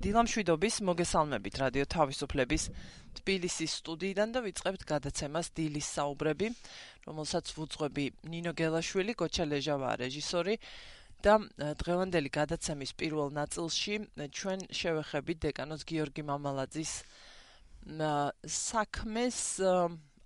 დილამშვიდობის 0.00 0.76
მოგესალმებით 0.88 1.58
რადიო 1.60 1.84
თავისუფლების 1.92 2.62
თბილისის 3.20 3.72
სტუდიიდან 3.80 4.32
და 4.32 4.40
ვიწყებთ 4.46 4.86
გადაცემას 4.88 5.52
დილის 5.52 5.88
საუბრები, 5.96 6.48
რომელსაც 7.04 7.52
ვუძღვები 7.52 8.04
ნინო 8.32 8.52
გელაშვილი, 8.56 9.12
გოჩა 9.20 9.44
ლეჟავა 9.52 9.90
რეჟისორი 10.00 10.56
და 11.20 11.34
დღევანდელი 11.84 12.30
გადაცემის 12.32 12.96
პირველ 12.96 13.28
ნაწილში 13.36 13.94
ჩვენ 14.40 14.60
შევეხებით 14.72 15.38
დეკანოს 15.44 15.84
გიორგი 15.84 16.24
მამალაძის 16.32 16.92
საქმეს 18.48 19.38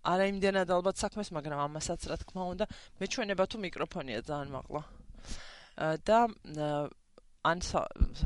არა 0.04 0.24
იმდენად 0.30 0.68
ალბათ 0.70 1.00
საქმეს, 1.00 1.32
მაგრამ 1.34 1.60
ამასაც 1.66 2.06
რა 2.12 2.16
თქმა 2.22 2.42
უნდა, 2.54 2.64
მეჩვენება 3.00 3.44
თუ 3.50 3.56
მიკროფონია 3.64 4.20
ძალიან 4.22 4.50
მაღლა. 4.54 4.82
და 6.06 6.18
ან 7.44 7.60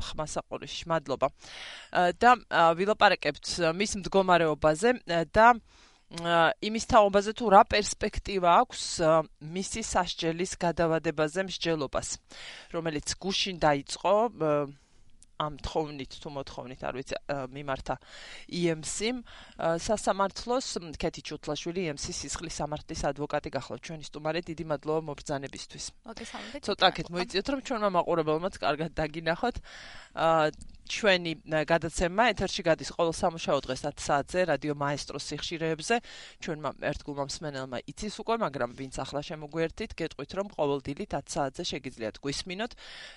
ხმასაყურში 0.09 0.87
მადლობა 0.91 1.29
და 2.23 2.31
ვილაპარაკებთ 2.79 3.53
მის 3.79 3.97
მდგომარეობაზე 4.01 4.95
და 5.35 5.47
იმის 6.65 6.89
თაობაზე 6.89 7.35
თუ 7.37 7.49
რა 7.53 7.61
პერსპექტივა 7.69 8.53
აქვს 8.63 8.85
მისი 9.57 9.81
სასჯელის 9.85 10.55
გადავადებაზე 10.63 11.45
მსჯელობას 11.49 12.15
რომელიც 12.73 13.13
გუშინ 13.21 13.61
დაიწყო 13.61 14.15
ამ 15.39 15.55
თხოვნით 15.63 16.15
თუ 16.19 16.29
მოთხოვნით 16.35 16.81
არ 16.83 16.93
ვიცი 16.99 17.15
მიმართა 17.55 17.95
EMC-მ 18.59 19.17
სასამართლოს 19.87 20.67
კეთი 20.99 21.21
ჩუტლაშვილი 21.29 21.85
EMC-ის 21.89 22.17
სისხლის 22.23 22.59
სამართლის 22.59 23.05
ადვოკატი 23.11 23.49
გახლავთ 23.55 23.81
ჩვენი 23.87 24.03
სტუმარი 24.09 24.41
დიდი 24.51 24.65
მადლობა 24.71 25.01
მობრძანებისთვის. 25.09 25.85
მოგესალმებით. 26.11 26.61
ცოტა 26.67 26.89
კეთ 26.99 27.07
მოიწიოთ 27.15 27.47
რომ 27.55 27.59
ჩვენმა 27.69 27.89
მაყურებელმაც 27.95 28.53
კარგად 28.59 28.91
დაგინახოთ. 28.99 29.55
ჩვენი 30.89 31.31
გადაცემა 31.69 32.23
ეთერში 32.33 32.65
გადის 32.65 32.89
ყოველ 32.97 33.13
სამუშაო 33.13 33.59
დღეს 33.61 33.81
10 33.85 34.01
საათზე 34.01 34.39
რადიო 34.49 34.73
მაესტროს 34.73 35.23
სიხშირეებზე. 35.29 35.95
ჩვენმა 36.41 36.69
ერთგულმა 36.89 37.23
მსმენელმა 37.29 37.77
იცის 37.93 38.15
უკვე, 38.25 38.35
მაგრამ 38.41 38.73
ვინც 38.73 38.97
ახლა 38.97 39.21
შემოგვერთით, 39.29 39.93
გეტყვით 39.93 40.31
რომ 40.33 40.47
ყოველ 40.57 40.79
დილით 40.81 41.13
10 41.13 41.29
საათზე 41.29 41.63
შეგიძლიათ 41.71 42.15
გვისმინოთ 42.25 42.71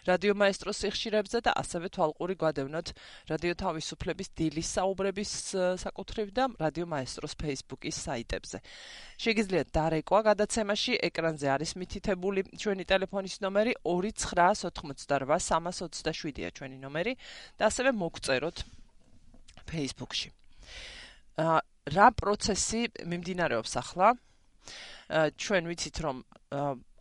რადიო 0.04 0.34
მაესტროს 0.36 0.76
სიხშირეებზე 0.84 1.38
და 1.48 1.50
ასევე 1.62 1.86
თვალყური 1.96 2.34
გვადევნოთ 2.36 2.88
რადიო 3.32 3.54
თავისუფლების 3.64 4.28
დილის 4.36 4.68
საუბრების 4.76 5.32
საკუთრივ 5.80 6.26
და 6.36 6.44
რადიო 6.60 6.86
მაესტროს 6.92 7.32
Facebook-ის 7.40 7.96
საიტებზე. 8.04 8.60
შეგიძლიათ 9.22 9.68
დარეკვა 9.72 10.20
გადაცემაში 10.28 10.92
ეკრანზე 11.08 11.48
არის 11.56 11.72
მითითებული 11.78 12.40
ჩვენი 12.58 12.84
ტელეფონის 12.90 13.36
ნომერი 13.40 13.72
2988327-ია 13.86 16.50
ჩვენი 16.52 16.76
ნომერი 16.82 17.16
და 17.62 17.70
ასევე 17.70 17.94
მოგწეროთ 17.94 18.64
Facebook-ში. 19.70 20.34
აა 21.38 21.58
რა 21.94 22.08
პროცესი 22.18 22.80
მიმდინარეობს 23.06 23.72
ახლა? 23.78 24.08
ჩვენ 25.38 25.70
ვიცით 25.70 25.96
რომ 26.02 26.16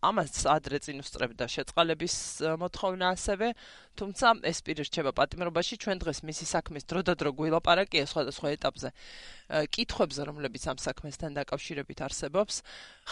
ამას 0.02 0.45
ადრე 0.50 0.78
წინ 0.82 1.02
უსწრებდა 1.02 1.45
შეწყალების 1.45 2.16
მოთხოვნა 2.62 3.06
ასევე, 3.14 3.54
თუმცა 3.98 4.28
ეს 4.50 4.59
პირი 4.66 4.86
რჩება 4.89 5.14
პატიმრობაში, 5.14 5.78
ჩვენ 5.78 5.98
დღეს 6.02 6.20
მისი 6.26 6.45
საქმის 6.50 6.89
დრო 6.89 7.02
და 7.06 7.14
დრო 7.14 7.30
გვილაპარაკია 7.38 8.09
სხვადასხვა 8.09 8.48
ეტაპზე. 8.58 8.89
კითხვებზე, 9.70 10.22
რომლებიც 10.26 10.64
ამ 10.73 10.78
საქმესთან 10.82 11.38
დაკავშირებით 11.38 12.00
არსებობს, 12.02 12.56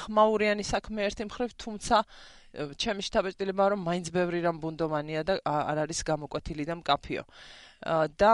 ხმაურიანი 0.02 0.66
საქმე 0.66 1.00
ერთი 1.06 1.30
მხრივ, 1.30 1.50
თუმცა 1.62 1.98
ჩემი 2.54 3.02
შთაბეჭდილება 3.06 3.66
რომ 3.74 3.82
მაინც 3.86 4.08
ბევრი 4.14 4.40
რამ 4.42 4.58
ბუნდომანია 4.64 5.22
და 5.24 5.34
არ 5.46 5.78
არის 5.86 6.00
გამოკვეთილი 6.06 6.64
და 6.66 6.76
მკაფიო. 6.82 7.24
და 8.18 8.32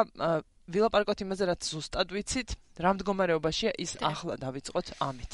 ვილაპარაკოთ 0.65 1.19
იმაზე, 1.25 1.43
რაც 1.51 1.61
ზუსტად 1.69 2.09
ვიცით, 2.15 2.49
რა 2.81 2.91
მდგომარეობაშია 2.95 3.71
ის 3.77 3.91
ახლა 4.01 4.39
დავიწყოთ 4.41 4.87
ამით. 5.03 5.33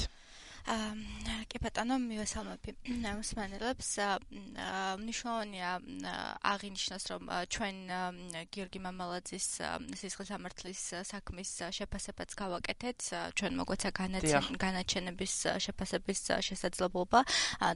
კი 0.62 1.58
ბატონო 1.62 1.98
მივესალმები. 1.98 2.74
მოსმენელებს 3.18 3.88
მნიშვნელოვანია 5.02 5.70
აღინიშნოს 6.52 7.04
რომ 7.12 7.22
ჩვენ 7.50 7.76
გიორგი 8.54 8.80
მამალაძის 8.86 9.46
სისხლის 9.98 10.30
სამართლის 10.32 10.82
საქმის 11.10 11.50
შეფასებაც 11.78 12.30
გავაკეთეთ. 12.38 12.98
ჩვენ 13.34 13.52
მოგვეცა 13.58 13.90
განაჩენების 14.62 15.34
შეფასების 15.66 16.20
შესაძლებლობა 16.46 17.20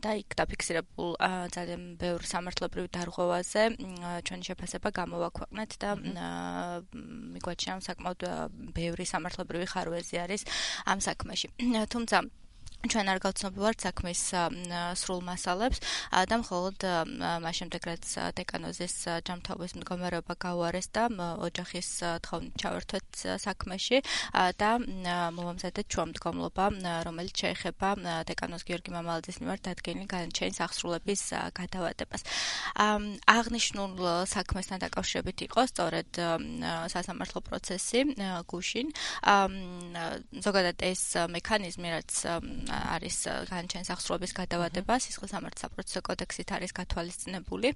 და 0.06 0.10
იქ 0.22 0.30
დაფიქსირებულ 0.38 1.10
ძალიან 1.58 1.82
ბევრ 2.00 2.22
სამართლებრივ 2.22 2.86
დარღვევაზე 2.96 3.62
ჩვენი 4.30 4.44
შეფასება 4.46 4.88
გამოვაქვეყნეთ 4.94 5.70
და 5.82 5.90
მიგვაჩნია 7.34 7.74
საკმაოდ 7.90 8.20
ბევრი 8.78 9.04
სამართლებრივი 9.12 9.66
ხარვეზი 9.74 10.16
არის 10.22 10.42
ამ 10.86 10.98
საქმეში. 11.02 11.48
თუმცა 11.92 12.45
ჩვენ 12.86 13.08
არ 13.10 13.18
გავცნობივართ 13.24 13.78
საქმის 13.86 14.20
სრულ 15.00 15.20
მასალებს 15.26 15.78
და 16.30 16.36
მხოლოდ 16.42 16.76
მას 17.42 17.54
შემდეგ 17.58 17.82
რაც 17.90 18.04
დეკანოზის 18.38 18.94
ჯამთაობის 19.26 19.72
მდგომარეობა 19.80 20.34
გაუარეს 20.44 20.88
და 20.94 21.04
ოჯახის 21.46 21.88
თხოვნით 22.22 22.54
ჩავერთვეთ 22.62 23.08
საქმეში 23.42 23.98
და 24.62 24.70
მომამზადეთ 25.34 25.86
ჩვენ 25.90 26.08
მდგომლობა 26.14 26.64
რომელიც 27.08 27.34
შეეხება 27.42 27.88
დეკანოზ 28.30 28.62
გიორგი 28.68 28.90
მამალაძის 28.96 29.40
მიმართ 29.42 29.60
დადგენილი 29.66 30.06
განაჩენის 30.06 30.62
აღსრულების 30.66 31.22
გადავადებას. 31.58 32.22
აღნიშნულ 32.76 33.92
საქმესთან 34.30 34.78
დაკავშირებით 34.86 35.38
იყო 35.48 35.60
სწორედ 35.72 36.10
სასამართლო 36.94 37.40
პროცესი 37.48 38.00
გუშინ. 38.46 38.86
ზოგადად 40.46 40.76
ეს 40.86 41.02
მექანიზმი 41.34 41.88
რაც 41.96 42.12
არის 42.96 43.16
განჩენს 43.50 43.92
აღსრულების 43.94 44.36
გადავადება 44.40 44.98
სისხლის 45.04 45.32
სამართლის 45.36 45.64
საპროცესო 45.66 46.00
კოდექსით 46.08 46.52
არის 46.56 46.76
გათვალისწინებული 46.80 47.72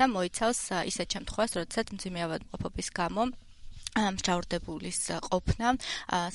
და 0.00 0.04
მოიცავს 0.16 0.60
ისეთ 0.90 1.08
შემთხვევას, 1.16 1.56
როდესაც 1.60 1.86
მძიმე 1.96 2.20
ავადმყოფობის 2.26 2.88
გამო 3.00 3.30
მსჯავრდებულის 3.98 5.00
ყოფნა 5.30 5.74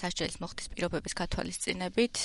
სასჯელის 0.01 0.38
მოხდის 0.43 0.67
პირობების 0.75 1.13
გათვალისწინებით 1.16 2.16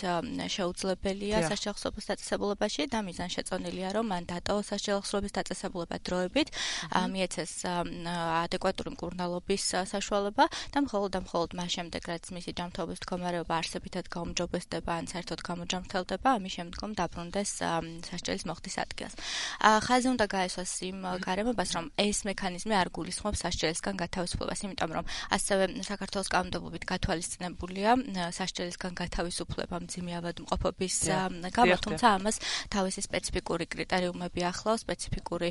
შეუძლებელია 0.50 1.42
სასჯელხსობის 1.46 2.04
დაწესებულებაში 2.10 2.88
და 2.91 2.98
მიზანშეწონილია 3.06 3.94
რომ 3.94 4.10
მან 4.10 4.24
დატოვოს 4.26 4.66
სასჯელხსობის 4.74 5.32
დაწესებულება 5.38 5.96
დროებით 6.02 6.48
მიეცეს 7.14 7.52
ადეკვატური 7.70 8.90
მკურნალობის 8.98 9.62
საშუალება 9.94 10.44
და 10.74 10.78
მხოლოდ 10.82 11.10
და 11.14 11.20
მხოლოდ 11.22 11.50
მას 11.60 11.70
შემდეგ 11.78 12.02
რაც 12.10 12.24
მისი 12.34 12.50
ჯანმრთელობის 12.58 13.00
მდგომარეობა 13.00 13.54
არსებითად 13.60 14.10
გაუმჯობესდება 14.10 14.92
ან 14.98 15.06
საერთოდ 15.14 15.40
გამოჯანმრთელდება 15.46 16.28
ამის 16.40 16.52
შემდგომ 16.58 16.90
დაბრუნდეს 16.98 17.50
სასჯელის 18.10 18.44
მოხდის 18.50 18.76
ადგილს. 18.82 19.14
ხაზი 19.60 20.08
უნდა 20.10 20.26
გაესვას 20.26 20.72
იმ 20.90 20.98
გარემოებას 21.22 21.70
რომ 21.76 21.86
ეს 22.00 22.19
მექანიზმი 22.26 22.74
არ 22.80 22.88
გულისხმობს 22.90 23.42
სასჯელისგან 23.44 23.94
გათავისუფლებას 24.02 24.60
იმიტომ 24.66 24.90
რომ 24.96 25.04
ასევე 25.28 25.64
საქართველოს 25.84 26.28
კანონმდებლობით 26.32 26.84
გათვალისწინებულია 26.88 27.91
სასჯელისგან 28.32 28.92
გათავისუფლება 29.00 29.76
მძიმე 29.84 30.12
ავადმყოფობის 30.20 30.97
გამო, 31.53 31.76
თუმცა 31.84 32.06
ამას 32.16 32.36
თავისი 32.72 33.00
სპეციფიკური 33.06 33.64
კრიტერიუმები 33.75 34.41
ახლავს, 34.50 34.84
სპეციფიკური 34.86 35.48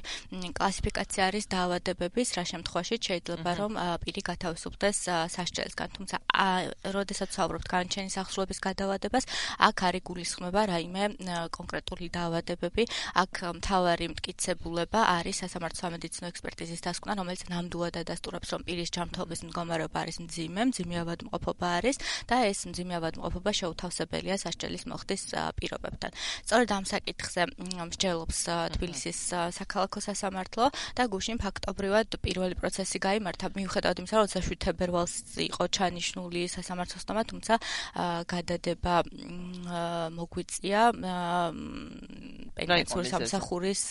კლასიფიკაცია 0.58 1.22
არის 1.30 1.46
დაავადებების, 1.54 2.28
რა 2.38 2.44
შემთხვევაში 2.52 2.96
შეიძლება 3.00 3.52
რომ 3.60 3.72
პირი 4.04 4.22
გათავისუფლდეს 4.30 4.98
სასჯელისგან, 5.36 5.90
თუმცა 6.00 6.16
როდესაც 6.96 7.30
ვსაუბრობთ 7.30 7.68
განჩენის 7.70 8.16
აღსრულების 8.24 8.60
გადავადებას, 8.64 9.24
აქ 9.70 9.78
არის 9.90 10.04
გულისხმება 10.10 10.62
რაიმე 10.74 11.04
კონკრეტული 11.54 12.08
დაავადებები, 12.16 12.84
აქ 13.24 13.34
მთავარი 13.60 14.06
მტკიცებულება 14.14 15.00
არის 15.20 15.36
სასამართლო 15.44 15.80
სამედიცინო 15.80 16.28
ექსპერტიზის 16.32 16.84
დასკვნა, 16.86 17.12
რომელიც 17.20 17.42
ნამდვილად 17.50 17.96
ადასტურებს, 18.04 18.48
რომ 18.54 18.62
პირის 18.68 18.90
ჯანმრთელობის 18.96 19.40
მდგომარეობა 19.46 19.59
არის 19.60 20.18
მძიმე, 20.24 20.62
მძიმე 20.70 20.96
ავადმყოფობა 21.04 21.68
არის 21.80 21.98
და 22.30 22.36
ეს 22.48 22.60
მძიმე 22.70 22.94
ავადმყოფობა 23.00 23.52
შეუთავსებელია 23.60 24.36
სასჯელის 24.40 24.84
მოხდის 24.88 25.24
პირობებთან. 25.60 26.12
სწორედ 26.46 26.70
ამ 26.70 26.84
საკითხზე 26.86 27.42
მსჯელობს 27.90 28.40
თბილისის 28.76 29.20
საქალაქო 29.60 30.00
სასამართლო 30.00 30.66
და 30.96 31.04
გუშინ 31.12 31.38
ფაქტობრივად 31.44 32.08
პირველი 32.24 32.56
პროცესი 32.60 32.98
გამართა 33.00 33.46
მიუხედავად 33.58 33.98
იმისა, 34.00 34.16
რომ 34.20 34.28
27 34.30 34.60
თებერვალს 34.64 35.16
იყო 35.50 35.64
ჩანიშნული 35.68 36.42
სასამართლოს 36.56 37.04
თომა, 37.08 37.24
თუმცა 37.30 37.54
გადადება 38.30 38.96
მოგვიწია 40.16 40.82
პენსიური 42.60 43.08
სამსახურის 43.10 43.82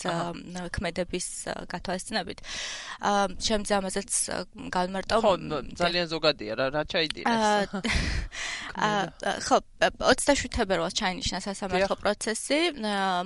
ქმედების 0.75 1.27
გათვალისწინებით. 1.69 2.39
შემძე 3.39 3.73
ამაზეც 3.79 4.11
გამარტო 4.69 5.15
ხო 5.23 5.33
ძალიან 5.79 6.07
ზოგადია 6.13 6.53
რა 6.59 6.65
რა 6.75 6.83
ჩაიდირეს 6.91 7.45
ხო 9.47 9.57
27 9.79 10.51
თებერვალს 10.55 10.93
ჩაინიშნა 10.93 11.39
სასამართლო 11.43 11.95
პროცესი. 11.99 12.59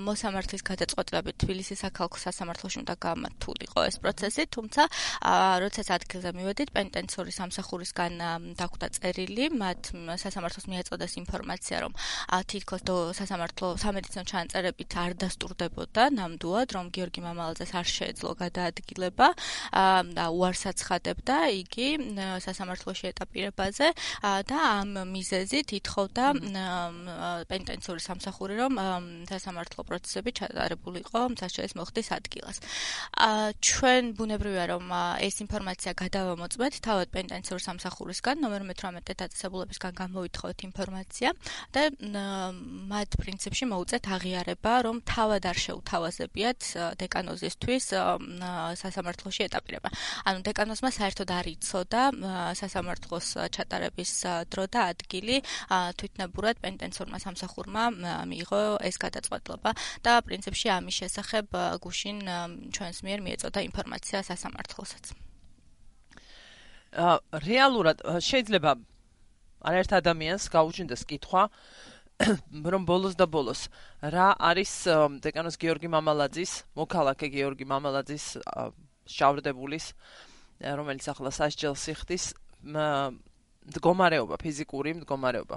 მოსამართლის 0.02 0.62
გადაწყვეტილებით 0.66 1.36
თბილისის 1.44 1.78
საქალაქო 1.84 2.18
სასამართლოში 2.24 2.78
უნდა 2.82 2.94
გამართულიყო 3.06 3.80
ეს 3.88 3.96
პროცესი 4.02 4.42
თუმცა 4.54 4.82
როდესაც 5.62 5.88
ადგილზე 5.98 6.30
მივედით 6.38 6.70
პენტენციური 6.74 7.32
სამსახურისგან 7.38 8.12
დახვდა 8.58 8.86
წერილი 8.96 9.46
მათ 9.54 9.80
სასამართლოს 10.24 10.66
მიეწოდეს 10.72 11.12
ინფორმაცია 11.22 11.76
რომ 11.84 11.92
თითქოს 12.50 12.82
სასამართლო 13.20 13.66
სამედიცინო 13.84 14.24
ჩანაწერებით 14.30 14.90
არ 15.04 15.12
დასტურდებოდა 15.22 16.02
ნამდვილად 16.18 16.68
რომ 16.74 16.86
გიორგი 16.94 17.20
მამალაძეს 17.28 17.72
არ 17.78 17.86
შეეძლო 17.94 18.30
გადაადგილება 18.42 19.28
და 20.18 20.24
უარს 20.34 20.62
აცხადებდა 20.72 21.36
იგი 21.62 21.88
სასამართლოში 22.44 23.04
ეტაპირებაზე 23.12 23.88
და 24.50 24.58
ამ 24.80 24.90
მიზეზით 25.14 25.68
ითხოვდა 25.78 26.24
პენტენციური 27.50 28.00
სამსახური 28.08 28.54
რომ 28.60 28.72
სასამართლო 29.30 29.80
პროცესები 29.88 30.30
ჩატარებულიყო 30.40 31.20
მსაჯელის 31.34 31.74
მოხდის 31.78 32.08
ადგილას. 32.18 32.56
ჩვენ 33.60 34.02
ბუნებრივია 34.18 34.64
რომ 34.72 34.84
ეს 35.24 35.36
ინფორმაცია 35.44 35.92
გადავამოწმეთ 36.04 36.72
თავად 36.84 37.08
პენტენციურ 37.16 37.60
სამსახურისგან 37.68 38.36
ნომერ 38.44 38.62
18 38.74 39.14
დაწესებულებისგან 39.22 39.92
გამოვითხოვეთ 40.02 40.58
ინფორმაცია 40.68 41.28
და 41.74 41.82
მათ 42.92 43.10
პრინციპში 43.20 43.64
მოუწეთ 43.72 44.04
აღიარება 44.16 44.72
რომ 44.86 44.96
თავად 45.08 45.42
არ 45.50 45.58
შეუთავაზებიათ 45.64 46.60
დეკანოზისთვის 47.00 47.84
სასამართლოში 48.82 49.42
ეტაპირება. 49.48 49.88
ანუ 50.24 50.38
დეკანოზმა 50.48 50.90
საერთოდ 50.98 51.28
არ 51.38 51.46
იცოდა 51.54 52.02
სასამართლოს 52.60 53.26
ჩატარების 53.56 54.12
დრო 54.52 54.64
და 54.70 54.80
ადგილი 54.94 55.36
თვითნებურად 55.98 56.62
პენტენცორმა 56.64 57.18
სამსახურმა 57.24 57.84
მიიღო 58.30 58.62
ეს 58.88 58.96
გადაწყვეტილება 59.04 59.70
და 60.06 60.12
პრინციპში 60.26 60.68
ამის 60.78 60.94
შესახებ 61.02 61.46
გუშინ 61.84 62.18
ჩვენს 62.74 62.98
მიერ 63.06 63.20
მიეწოდა 63.26 63.60
ინფორმაცია 63.68 64.18
სასამართლოსაც. 64.30 65.04
რეალურად 67.42 67.98
შეიძლება 68.22 68.72
არაერთ 69.64 69.92
ადამიანს 69.98 70.44
გაუჩნდეს 70.52 71.02
კითხვა 71.10 71.42
რომ 72.72 72.82
ბოლოს 72.86 73.16
და 73.18 73.26
ბოლოს 73.26 73.66
რა 74.14 74.28
არის 74.38 74.72
დეკანოს 75.24 75.58
გიორგი 75.58 75.90
მამალაძის 75.90 76.52
მოქალაქე 76.78 77.26
გიორგი 77.34 77.66
მამალაძის 77.72 78.26
შავრდებულის 79.16 79.86
რომელიც 80.60 81.06
ახლა 81.10 81.30
სასჯელს 81.34 81.84
იხდის 81.94 82.24
მდგომარეობა, 82.64 84.38
ფიზიკური 84.40 84.94
მდგომარეობა. 85.00 85.56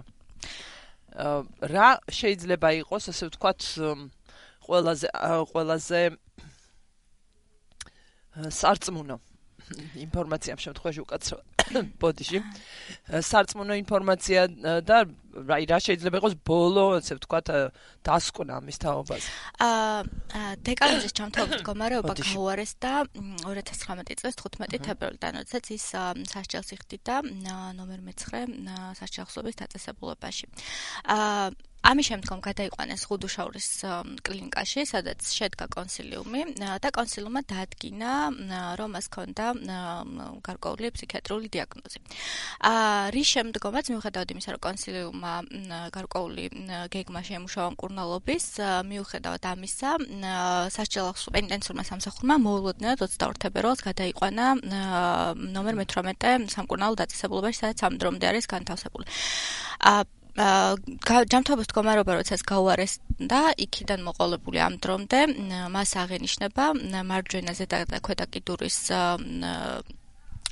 რა 1.74 1.90
შეიძლება 2.12 2.70
იყოს, 2.84 3.04
ასე 3.14 3.30
ვთქვათ, 3.32 3.62
ყველაზე 4.68 5.08
ყველაზე 5.52 6.02
სარწმუნო 8.38 9.18
ინფორმაცია 10.04 10.56
ამ 10.56 10.62
შემთხვევაში 10.64 11.02
უკაცრავ 11.04 11.40
ბოდიში 12.04 12.40
სარწმუნო 13.30 13.78
ინფორმაცია 13.82 14.42
და 14.88 14.98
რა 15.46 15.58
რა 15.70 15.80
შეიძლება 15.88 16.22
იყოს 16.22 16.36
ბოლო 16.48 16.86
ასე 16.98 17.18
ვთქვათ 17.20 17.48
დასკვნა 18.08 18.54
ამის 18.62 18.78
თაობაზე 18.82 19.30
აა 19.68 20.56
დეკანოზის 20.68 21.14
ჩამთავრების 21.20 21.62
მდგომარეობა 21.62 22.14
გაუარეს 22.22 22.74
და 22.82 22.94
2019 23.14 24.22
წელს 24.24 24.38
15 24.42 24.82
თებერვალიდან 24.88 25.40
როდესაც 25.42 25.66
ის 25.78 25.86
სასჯელს 26.34 26.74
იხდიდა 26.78 27.22
ნომერ 27.78 28.02
მე-9 28.08 28.68
სასჯელსობის 29.00 29.60
დაწესებულებაში. 29.64 30.46
აა 31.18 31.52
ამის 31.88 32.08
შემდგომ 32.10 32.40
გადაიყვანეს 32.44 33.04
ხუდუშაურის 33.08 33.68
კლინიკაში, 34.28 34.84
სადაც 34.90 35.24
შედგა 35.24 35.68
კონსილიუმი 35.72 36.42
და 36.84 36.90
კონსილიუმმა 36.92 37.42
დაადგინა, 37.48 38.12
რომ 38.82 38.90
მას 38.98 39.08
ჰქონდა 39.08 39.46
გარკვეული 40.48 40.92
ფსიქიატრიული 40.98 41.48
დიაგნოზი. 41.54 42.00
აა 42.72 43.14
რის 43.16 43.28
შემდგომაც 43.38 43.86
მიუხედავად 43.94 44.28
იმისა, 44.36 44.50
რომ 44.58 44.62
კონსილიუმმა 44.68 45.27
გარკვეული 45.96 46.46
გეგმა 46.94 47.22
შეიმუშავა 47.28 47.70
მკურნალობის, 47.76 48.46
მიუხედავად 48.90 49.48
ამისა, 49.52 49.92
სასჯელოს 50.76 51.28
პენტენცურმა 51.36 51.84
სამსახურმა 51.88 52.36
მოულოდნელად 52.48 53.02
22 53.06 53.42
თებერვალს 53.46 53.86
გადაიყვანა 53.88 54.46
ნომერ 55.56 55.82
მე-18 55.82 56.52
სამკურნალო 56.56 57.02
დაწესებულებაში, 57.04 57.60
სადაც 57.64 57.80
ამ 57.88 58.00
დრომდე 58.02 58.26
არის 58.32 58.46
განთავსებული. 58.54 59.06
აა 59.82 60.06
ჯამთობის 60.38 61.66
მდგომარეობა 61.66 62.16
როდესაც 62.20 62.42
გაუარეს 62.46 63.00
და 63.18 63.58
იქიდან 63.58 64.04
მოყოლებული 64.06 64.62
ამ 64.62 64.78
დრომდე 64.78 65.22
მას 65.74 65.94
აღენიშნება 65.98 66.66
მარჯვენა 67.10 67.58
ზედა 67.58 67.80
და 67.90 67.98
ქვედა 68.06 68.30
კიდურის 68.30 68.78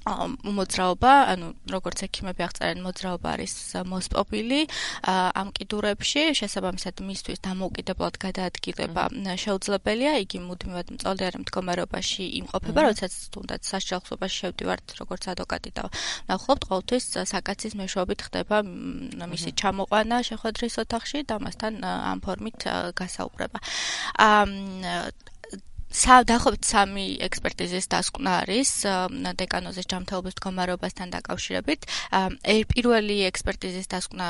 მოძრაობა, 0.05 1.11
ანუ 1.33 1.47
როგორც 1.73 2.05
ექიმები 2.05 2.45
აღწერენ, 2.45 2.79
მოძრაობა 2.85 3.27
არის 3.35 3.53
მოსპობილი 3.89 4.61
ამ 5.09 5.49
კიდურებში, 5.57 6.21
შესაბამისად 6.37 7.01
მისთვის 7.01 7.41
დამოუკიდებლად 7.41 8.15
გადაადგილება 8.21 9.03
შეუძლებელია, 9.33 10.13
იგი 10.25 10.37
მუდმივად 10.45 10.87
მწოლიარე 10.93 11.37
მდგომარეობაში 11.41 12.23
იმყოფება, 12.45 12.79
როდესაც 12.85 13.13
თუნდაც 13.33 13.61
საშუალებაში 13.65 14.35
შევდივართ 14.45 14.85
როგორც 15.01 15.23
ადვოკატი 15.33 15.71
და 15.73 15.83
ნახულობთ 16.29 16.63
ყოველთვის 16.69 17.05
საკაცის 17.33 17.73
მეშვეობით 17.81 18.19
ხდება 18.29 18.61
მისი 18.61 19.49
ჩამოყვანა 19.57 20.17
შეხვედრის 20.29 20.75
ოთახში 20.85 21.25
და 21.25 21.35
მასთან 21.41 21.73
ამ 21.81 22.19
ფორმით 22.21 22.59
გასაუბრება. 22.93 23.57
აა 25.85 26.25
დაახლოებით 26.27 26.65
სამი 26.65 27.05
ექსპერტიზის 27.23 27.85
დასკვნა 27.87 28.31
არის 28.43 28.69
დეკანოზის 29.39 29.87
ჯანმრთელობის 29.91 30.33
მდგომარეობასთან 30.35 31.13
დაკავშირებით. 31.13 31.85
პირველი 32.73 33.17
ექსპერტიზის 33.29 33.87
დასკვნა 33.93 34.27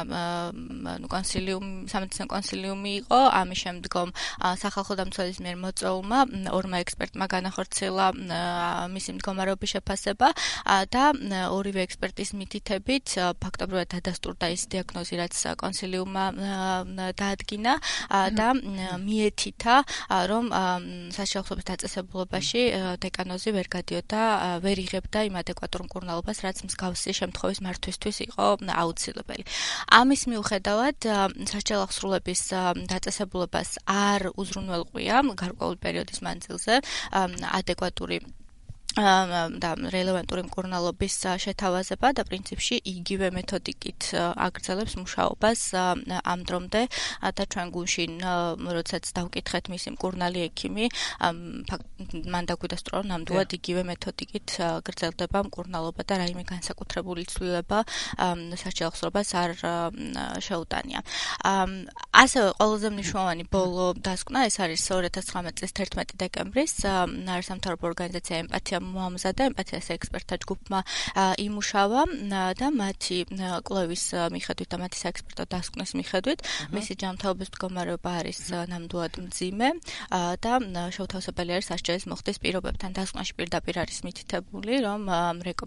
ნუ 1.01 1.07
კონსილიუმ 1.09 1.65
სამედიცინო 1.89 2.27
კონსილიუმი 2.27 2.91
იყო, 3.01 3.19
ამის 3.39 3.59
შემდგომ 3.65 4.07
სახალხო 4.61 4.93
დამცველის 4.99 5.39
მიერ 5.41 5.57
მოწვეულმა 5.63 6.19
ორმა 6.53 6.77
ექსპერტმა 6.85 7.25
განახორციელა 7.33 8.05
მისი 8.91 9.09
მდგომარეობის 9.17 9.69
შეფასება. 9.79 10.27
და 10.91 11.03
ორივე 11.55 11.81
ექსპერტის 11.87 12.29
მითითებით 12.35 13.07
ფაქტობრივად 13.41 13.87
დადასტურდა 13.95 14.45
ის 14.53 14.67
დიაგნოზი, 14.69 15.15
რაც 15.23 15.33
კონსილიუმმა 15.57 16.25
დაადგინა. 17.15 17.73
და 18.37 18.47
მიეთითა, 19.01 19.75
რომ 20.29 20.45
საშუალო 21.15 21.44
მშობლების 21.45 21.69
დაწესებულებაში 21.69 22.61
დეკანოზი 23.05 23.51
ვერ 23.53 23.67
გადიოდა, 23.69 24.21
ვერ 24.65 24.77
იღებდა 24.81 25.19
იმ 25.29 25.35
ადეკვატურ 25.45 25.81
მკურნალობას, 25.85 26.37
რაც 26.41 26.57
მსგავსი 26.65 27.11
შემთხვევის 27.21 27.59
მართვისთვის 27.61 28.17
იყო 28.25 28.45
აუცილებელი. 28.65 29.43
ამის 29.93 30.21
მიუხედავად, 30.25 30.97
სასჯელ 31.53 31.81
აღსრულების 31.85 32.41
დაწესებულებას 32.89 33.69
არ 33.85 34.33
უზრუნველყვია 34.33 35.15
გარკვეული 35.37 35.77
პერიოდის 35.85 36.19
მანძილზე 36.25 36.73
ადეკვატური 37.13 38.17
და 38.95 39.69
რელევანტური 39.91 40.45
მკურნალობის 40.47 41.15
შეთავაზება 41.43 42.13
და 42.15 42.23
პრინციპში 42.23 42.79
იგივე 42.79 43.27
მეთოდიკით 43.35 44.15
აგრძელებს 44.15 44.95
მუშაობას 45.03 45.59
ამ 45.75 46.39
დრომდე 46.47 46.81
და 47.35 47.43
ჩვენ 47.43 47.67
გუშინ 47.75 48.13
როდესაც 48.77 49.11
დავკითხეთ 49.19 49.67
მისი 49.73 49.89
მკურნალი 49.99 50.39
ექიმი 50.47 50.87
მან 52.31 52.43
დაგვიდასტურა 52.47 52.95
რომ 53.03 53.07
ნამდვილად 53.11 53.49
იგივე 53.59 53.83
მეთოდიკით 53.91 54.49
გრძელდება 54.87 55.43
მკურნალობა 55.51 56.01
და 56.07 56.13
რაიმე 56.23 56.43
განსაკუთრებული 56.47 57.27
ცვლილება 57.35 57.83
სასჯელხსრობას 58.63 59.29
არ 59.43 59.51
შეუტანია. 60.39 61.03
ასევე 62.15 62.51
ყველაზე 62.55 62.89
მნიშვნელოვანი 62.95 63.43
ბოლო 63.51 63.85
დასკვნა 63.99 64.39
ეს 64.47 64.55
არის 64.63 64.81
2019 64.87 65.59
წლის 65.59 65.73
11 65.75 66.15
დეკემბრის 66.21 66.73
არასამთავრობო 66.87 67.85
ორგანიზაცია 67.91 68.35
ემპათია 68.45 68.79
მოამზადა 68.85 69.47
ემპათიას 69.51 69.87
ექსპერტთა 69.95 70.35
ჯგუფმა 70.45 70.79
იმუშავა 71.45 72.01
და 72.61 72.67
მათი 72.71 73.19
კლოვის 73.67 74.03
მიხედვით 74.35 74.69
და 74.71 74.77
მათი 74.83 74.97
საექსპერტო 75.03 75.43
დასკვნის 75.55 75.91
მიხედვით 75.99 76.39
მისი 76.71 76.93
ჯანმრთელობის 77.03 77.51
მდგომარეობა 77.51 78.11
არის 78.23 78.39
ნამდვილად 78.71 79.13
მძიმე 79.25 79.69
და 80.39 80.53
შეუთავსებელი 80.95 81.51
არის 81.59 81.67
სასჯელის 81.73 82.07
მოხდის 82.15 82.37
პირობებთან 82.39 82.95
დასკვნაში 82.95 83.33
პირდაპირ 83.35 83.75
არის 83.83 83.99
მითითებული 84.07 84.73
რომ 84.87 85.01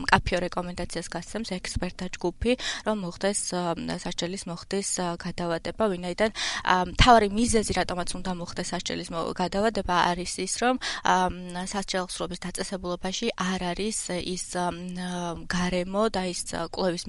კაფიო 0.09 0.39
რეკომენდაციას 0.49 1.13
გასცემს 1.13 1.53
ექსპერტთა 1.61 2.07
ჯგუფი 2.17 2.53
რომ 2.89 2.97
მოხდეს 3.05 3.41
სასჯელის 4.09 4.49
მოხდის 4.49 4.89
გადავადება 5.21 5.85
ვინაიდან 5.93 6.38
თავარი 7.03 7.29
მიზეზი 7.35 7.73
რატომაც 7.81 8.09
უნდა 8.19 8.31
მოხდეს 8.39 8.71
სასჯელის 8.73 9.09
გადავადება 9.43 9.97
არის 10.13 10.33
ის 10.47 10.55
რომ 10.63 10.77
სასჯელის 11.73 12.15
სრობის 12.19 12.41
დაწესებულება 12.47 13.09
ევროპაში 13.09 13.29
არ 13.41 13.63
არის 13.73 13.99
ის 14.27 14.45
გარემო 15.49 16.03
და 16.13 16.23
ის 16.29 16.43
კლოვის 16.75 17.05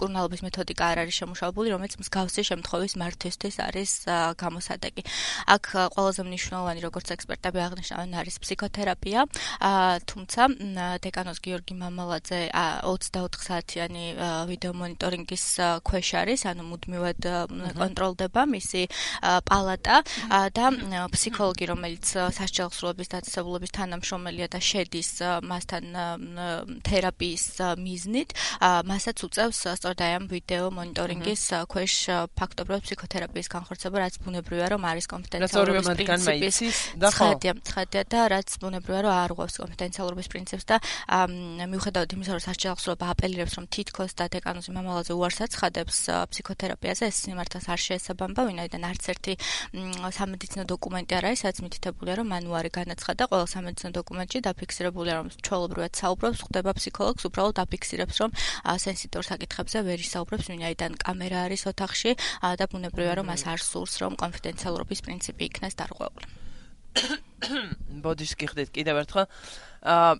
კურნალობის 0.00 0.42
მეთოდიკა 0.46 0.84
არ 0.90 0.98
არის 1.04 1.14
შემუშავებული, 1.20 1.68
რომელიც 1.74 1.94
მსგავსი 2.00 2.42
შემთხვევის 2.50 2.94
მართვისთვის 2.96 3.56
არის 3.66 3.90
გამოსადეგი. 4.40 5.02
აქ 5.54 5.64
ყველაზე 5.94 6.22
მნიშვნელოვანი 6.26 6.80
როგორც 6.86 7.06
ექსპერტები 7.16 7.58
აღნიშნავენ 7.66 8.10
არის 8.20 8.36
ფსიქოთერაპია, 8.42 9.20
თუმცა 10.10 10.42
დეკანოს 11.04 11.38
გიორგი 11.44 11.74
მამალაძე 11.76 12.40
24 12.82 13.46
საათიანი 13.46 14.04
ვიდეო 14.50 14.72
მონიტორინგის 14.74 15.44
ქვეშ 15.86 16.08
არის, 16.22 16.40
ანუ 16.50 16.62
მუდმივად 16.72 17.20
კონტროლდება 17.78 18.25
მისი 18.32 18.82
პალატა 19.46 19.96
და 20.56 20.66
ფსიქოლოგი, 21.12 21.64
რომელიც 21.70 22.06
სასჯელსროლების 22.36 23.08
დაწესებულების 23.14 23.74
თანამშრომელია 23.76 24.48
და 24.50 24.60
შედის 24.60 25.10
მასთან 25.46 25.84
თერაპიის 26.86 27.44
მიზნით, 27.76 28.30
მასაც 28.90 29.16
უწევს 29.26 29.58
სწორედ 29.76 30.00
აი 30.06 30.12
ამ 30.16 30.24
ვიდეო 30.30 30.66
მონიტორინგის 30.76 31.42
ქვეშ 31.70 31.94
ფაქტობრივად 32.38 32.80
ფსიქოთერაპიის 32.86 33.48
განხორციელება, 33.52 33.98
რაც 34.06 34.14
ბუნებრივია, 34.24 34.66
რომ 34.74 34.82
არის 34.90 35.06
კონფიდენციალურობის 35.12 35.86
პრინციპის 35.96 36.56
ხო, 37.16 37.28
ხედია 37.76 38.02
და 38.06 38.20
რაც 38.32 38.48
ბუნებრივია, 38.62 39.00
რომ 39.06 39.12
არ 39.16 39.30
უღებს 39.36 39.56
კონფიდენციალურობის 39.62 40.28
პრინციპს 40.32 40.66
და 40.66 40.76
მიუხედავად 41.66 42.08
იმისა, 42.16 42.32
რომ 42.36 42.42
სასჯელსროლება 42.46 43.04
აპელირებს, 43.12 43.54
რომ 43.56 43.66
თითქოს 43.76 44.12
და 44.16 44.24
დეკანოზი 44.32 44.70
მამალაძე 44.76 45.12
უარს 45.16 45.38
აცხადებს 45.46 45.96
ფსიქოთერაპიაზე, 46.32 47.04
ეს 47.10 47.16
სიმართლეს 47.26 47.66
არ 47.66 47.80
შეესაბამება, 47.86 48.15
ვინაიდან 48.16 48.82
არც 48.86 49.04
ერთი 49.12 49.32
სამედიცინო 50.16 50.64
დოკუმენტი 50.72 51.12
არ 51.18 51.24
არის, 51.30 51.40
სადაც 51.44 51.58
მითითებულია, 51.66 52.14
რომ 52.20 52.26
მან 52.32 52.44
უარი 52.50 52.70
განაცხადა, 52.72 53.22
ყველა 53.30 53.46
სამედიცინო 53.52 53.92
დოკუმენტში 54.00 54.38
დაფიქსირებულია, 54.46 55.14
რომ 55.20 55.26
ჩვეულებრივად 55.46 55.92
საუბრობს, 56.00 56.38
ხდება 56.46 56.70
ფსიქოლოგს, 56.78 57.22
უბრალოდ 57.28 57.54
დაფიქსირებს, 57.60 58.16
რომ 58.22 58.30
სენსიტიურ 58.86 59.24
საკითხებზე 59.26 59.78
ვერ 59.86 59.98
ისაუბრებს, 60.06 60.46
ვინაიდან 60.52 60.92
კამერა 61.02 61.38
არის 61.46 61.62
ოთახში 61.72 62.10
და 62.56 62.64
ბუნებრივია, 62.70 63.14
რომ 63.20 63.26
მას 63.32 63.42
არ 63.50 63.60
სურს, 63.60 63.94
რომ 64.00 64.12
კონფიდენციალურობის 64.16 65.00
პრინციპი 65.04 65.42
იქნას 65.50 65.74
დარღვეული. 65.76 66.26
ბოდიშ 68.04 68.32
გიხდეთ 68.40 68.68
კიდევ 68.72 69.04
ერთხელ. 69.04 69.26
აა 69.84 70.12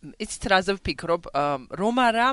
იცით 0.00 0.44
რაზე 0.48 0.72
ვფიქრობ, 0.80 1.28
რომ 1.76 1.96
არა 2.00 2.28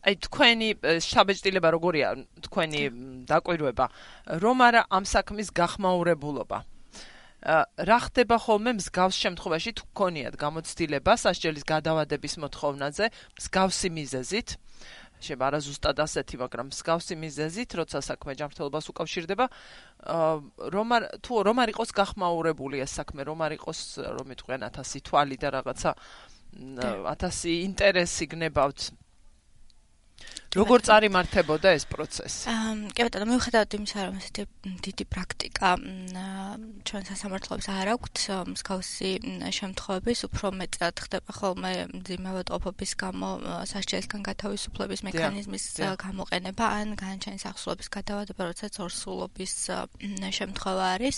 აი 0.00 0.14
თქვენი 0.26 0.68
შაბეჭდილება 1.04 1.68
როგორია? 1.76 2.08
თქვენი 2.46 2.80
დაკვირვება. 3.28 3.86
რომ 4.40 4.56
არა 4.66 4.82
ამ 4.88 5.04
საქმის 5.04 5.48
გახმაურებულობა? 5.52 6.58
რა 7.88 7.98
ხდება 8.04 8.36
ხოლმე 8.36 8.72
მსგავს 8.80 9.16
შემთხვევაში? 9.16 9.70
თუ 9.76 9.84
გქონიათ 9.92 10.34
გამოცდილება 10.36 11.12
სასჯელის 11.24 11.64
გადავადების 11.64 12.34
მოთხოვნაზე 12.36 13.04
მსგავსი 13.40 13.88
მიზეზით 13.96 14.48
შეიძლება 15.20 15.46
არა 15.48 15.60
ზუსტად 15.64 15.98
ასეთი 16.04 16.36
მაგრამ 16.40 16.66
მსგავსი 16.72 17.14
მიზეზით 17.20 17.70
როცა 17.80 17.98
საქმე 18.00 18.32
ჯანმრთელობას 18.40 18.86
უკავშირდება 18.92 19.46
რომ 20.74 20.88
არ 20.96 21.02
თუ 21.24 21.32
რომ 21.48 21.56
არ 21.64 21.68
იყოს 21.76 21.90
გახმაურებული 22.00 22.80
ეს 22.84 22.92
საქმე 23.00 23.28
რომ 23.28 23.44
არ 23.44 23.52
იყოს 23.60 23.80
რომ 24.16 24.32
იტყვიან 24.36 24.64
1000 24.68 25.04
თვალი 25.04 25.36
და 25.36 25.48
რაღაცა 25.60 25.90
1000 27.04 27.52
ინტერესი 27.68 28.24
გნებავთ 28.32 28.80
როგორ 30.50 30.82
წარიმართებოდა 30.82 31.68
ეს 31.78 31.84
პროცესი? 31.86 32.50
აა, 32.50 32.70
კი 32.90 33.04
ბატონო, 33.06 33.26
მიუხედავად 33.30 33.74
იმისა, 33.78 33.98
რომ 34.06 34.14
ესეთი 34.18 34.42
დიდი 34.82 35.04
პრაქტიკა 35.14 35.68
ჩვენ 36.90 37.02
სასამართლოებს 37.10 37.66
არ 37.70 37.90
აქვთ, 37.94 38.16
მსგავსი 38.50 39.10
შემთხვევების 39.54 40.20
უფრო 40.26 40.46
მეტად 40.58 40.94
ხდება 41.06 41.30
ხოლმე 41.38 41.72
ძიმავად 42.02 42.46
ყოფობის 42.50 42.92
გამო 42.98 43.28
სასჯელისგან 43.70 44.20
გათავისუფლების 44.26 45.00
მექანიზმის 45.06 45.64
გამოყენება 46.02 46.64
ან 46.82 46.98
განაჩენის 46.98 47.46
ახსოვების 47.46 47.88
გადავადება, 47.94 48.42
როდესაც 48.50 48.74
ორსულობის 48.82 49.54
შემთხვევა 50.34 50.84
არის. 50.98 51.16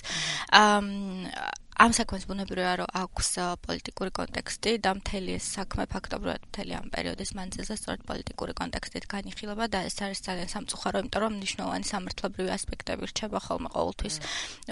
ამ 1.81 1.93
საქმეს 1.97 2.25
ბუნებრივია 2.29 2.73
რომ 2.83 2.91
აქვს 3.00 3.29
პოლიტიკური 3.64 4.11
კონტექსტი 4.19 4.73
და 4.85 4.91
მთელი 4.99 5.31
ეს 5.38 5.47
საქმე 5.57 5.87
ფაქტობრივად 5.88 6.43
მთელი 6.52 6.73
ამ 6.79 6.88
პერიოდის 6.93 7.31
მანძილზე 7.38 7.75
სწორედ 7.81 8.02
პოლიტიკური 8.11 8.52
კონტექსტით 8.61 9.07
განიხილება 9.09 9.69
და 9.73 9.81
ეს 9.88 9.97
არის 10.05 10.21
ძალიან 10.29 10.49
სამწუხარო, 10.52 11.02
იმიტომ 11.02 11.23
რომ 11.25 11.33
მნიშვნელოვანი 11.41 11.87
სამართლებრივი 11.93 12.50
ასპექტები 12.57 13.05
რჩება 13.09 13.38
ხოლმე 13.47 13.69
ყოველთვის 13.73 14.17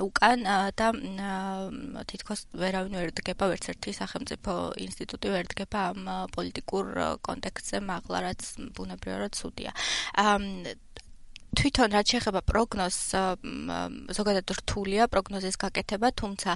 უკან 0.04 0.38
და 0.76 0.88
თითქოს 2.12 2.40
ვერავინ 2.60 2.94
ვერ 3.00 3.10
დგება 3.16 3.44
ვერც 3.48 3.64
ერთი 3.72 3.90
სახელმწიფო 3.96 4.52
ინსტიტუტი 4.86 5.28
ვერ 5.34 5.44
დგება 5.56 5.80
ამ 5.90 6.00
პოლიტიკურ 6.36 6.84
კონტექსტზე 7.24 7.78
მაღლა 7.90 8.18
რაც 8.28 8.40
ბუნებრივია 8.76 9.18
რომ 9.24 9.32
ცუდია. 9.40 9.72
თვითონ 11.50 11.88
რაც 11.90 12.06
შეეხება 12.14 12.40
პროგნოზს 12.46 13.00
ზოგადად 14.14 14.46
რთულია 14.60 15.06
პროგნოზის 15.10 15.56
გაკეთება, 15.58 16.08
თუმცა 16.14 16.50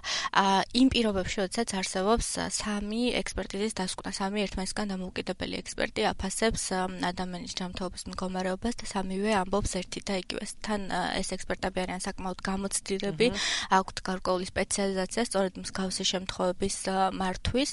იმ 0.70 0.88
პირობებში, 0.94 1.36
როდესაც 1.44 1.68
არსებობს 1.80 2.26
სამი 2.54 3.02
ექსპერტიზის 3.18 3.74
დასკვნა, 3.74 4.10
სამი 4.14 4.38
ერთმანეთისგან 4.46 4.86
დამოუკიდებელი 4.94 5.54
ექსპერტი 5.62 6.06
აფასებს 6.14 6.62
ადამიანის 7.10 7.56
ჯანმრთელობის 7.58 8.06
მდგომარეობას 8.10 8.74
და 8.80 8.84
სამივე 8.94 9.30
ამბობს 9.42 9.72
ერთი 9.82 10.00
და 10.06 10.14
იგივეს. 10.22 10.50
თან 10.62 10.80
ეს 11.18 11.28
ექსპერტები 11.34 11.78
არიან 11.84 12.00
საკმაოდ 12.06 12.38
გამოცდილები, 12.48 13.26
აქვთ 13.74 13.96
გარკვეული 14.08 14.46
სპეციალიზაცია, 14.52 15.22
სწორედ 15.26 15.54
მსგავსი 15.64 16.04
შემთხვევების 16.12 16.76
მართვის, 17.18 17.70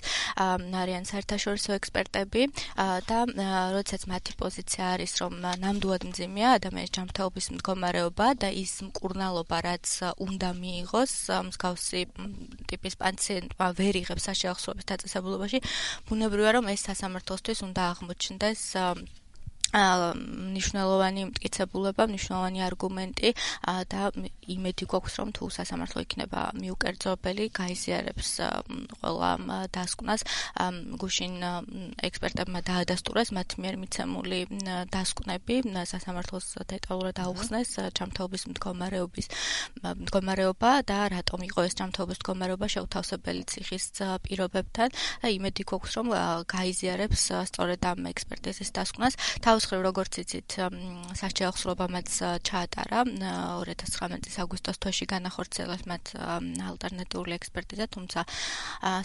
არიან 0.82 1.04
საერთაშორისო 1.12 1.72
ექსპერტები. 1.78 2.42
და 3.12 3.20
როდესაც 3.76 4.02
მათი 4.10 4.34
პოზიცია 4.42 4.84
არის, 4.96 5.12
რომ 5.22 5.34
ნამდვილად 5.62 6.04
მძიმეა 6.12 6.50
ადამიანის 6.58 6.92
ჯანმრთელობის 7.12 7.48
მდგომარეობა 7.52 8.28
და 8.40 8.50
ის 8.56 8.74
მკურნალობა, 8.88 9.58
რაც 9.68 9.88
უნდა 10.26 10.50
მიიღოს 10.56 11.14
მსგავსი 11.48 12.02
ტიპის 12.72 12.96
პაციენტმა 13.02 13.68
ვერ 13.80 14.00
იღებს 14.02 14.28
საშეახსოვრების 14.32 14.90
დაწესებულებაში, 14.92 15.60
ბუნებრივია 16.08 16.52
რომ 16.56 16.72
ეს 16.72 16.88
სასამართლოსთვის 16.88 17.64
უნდა 17.68 17.82
აღმოჩნდეს 17.92 18.64
აა 19.72 20.12
ნიშნულოვანი 20.52 21.22
მტკიცებულება, 21.32 22.04
ნიშნულოვანი 22.12 22.60
არგუმენტი 22.68 23.30
და 23.88 24.02
იმედი 24.52 24.84
გვაქვს 24.92 25.16
რომ 25.22 25.30
თუ 25.32 25.48
სასამართლო 25.48 26.00
იქნება 26.06 26.42
მიუკერძობელი, 26.60 27.46
გაიზიარებს 27.56 28.30
ყველა 29.00 29.32
დასკვნას, 29.72 30.22
გუშინ 31.00 31.34
ექსპერტებმა 32.04 32.60
დაადასტურეს 32.68 33.32
მათ 33.32 33.50
მიერ 33.64 33.76
მიცემული 33.80 34.40
დასკვნები, 34.92 35.56
სასამართლოს 35.88 36.46
დეტალურად 36.68 37.16
აუხსნეს 37.24 37.70
ჯანმრთელობის 37.96 38.44
მდგომარეობის 38.52 39.28
მდგომარეობა 39.88 40.72
და 40.84 41.00
რატომ 41.16 41.48
იყო 41.48 41.60
ეს 41.72 41.80
ჯანმრთელობის 41.80 42.20
მდგომარეობა 42.20 42.68
შეუთავსებელი 42.76 43.44
ციხის 43.48 43.86
პირობებთან 44.28 44.90
და 45.24 45.28
იმედი 45.32 45.64
გვაქვს 45.72 45.96
რომ 45.96 46.08
გაიზიარებს 46.52 47.22
სწორედ 47.48 47.82
ამ 47.88 48.12
ექსპერტიზის 48.12 48.70
დასკვნას. 48.76 49.14
თავ 49.40 49.61
მოსხრივ 49.62 49.82
როგორც 49.86 50.18
იცით 50.26 50.54
სასჯელხსრობამაც 51.20 52.10
ჩაატარა 52.50 53.02
2019 53.06 54.26
წლის 54.26 54.38
აგვისტოს 54.42 54.78
თვეში 54.82 55.06
განახორციელეს 55.12 55.84
მათ 55.86 56.06
ალტერნატიული 56.66 57.36
ექსპერტიზა 57.38 57.86
თუმცა 57.94 58.24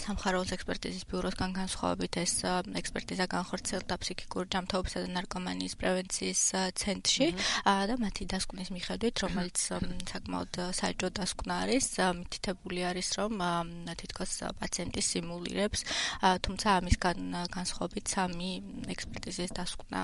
სამხაროოს 0.07 0.55
ექსპერტიზის 0.57 1.05
ბიუროსგან 1.13 1.53
განსხვავებით 1.61 2.17
ეს 2.25 2.35
ექსპერტიზა 2.81 3.27
განხორციელდა 3.37 3.95
ფსიქიკური 4.01 4.49
ჯანმრთელობისა 4.57 4.99
და 5.05 5.09
ნარკომანიის 5.19 5.75
პრევენციის 5.77 6.43
ცენტრში. 6.81 7.29
და 7.67 7.95
მათი 8.01 8.25
დასკვნის 8.33 8.71
მიხედვით 8.73 9.15
რომელიც 9.29 9.59
საკმაოდ 10.09 10.53
საჯო 10.81 11.09
დასკვნა 11.21 11.55
არის 11.69 11.87
მითითებული 12.17 12.81
არის 12.97 13.09
რომ 13.21 13.33
თითქოს 14.01 14.33
პაციენტი 14.57 15.01
სიმულირებს 15.05 15.81
თუმცა 16.47 16.69
ამისგან 16.81 17.19
განსხვავებით 17.53 18.07
სამი 18.17 18.51
ექსპერტიზის 18.97 19.53
დასკვნა 19.53 20.03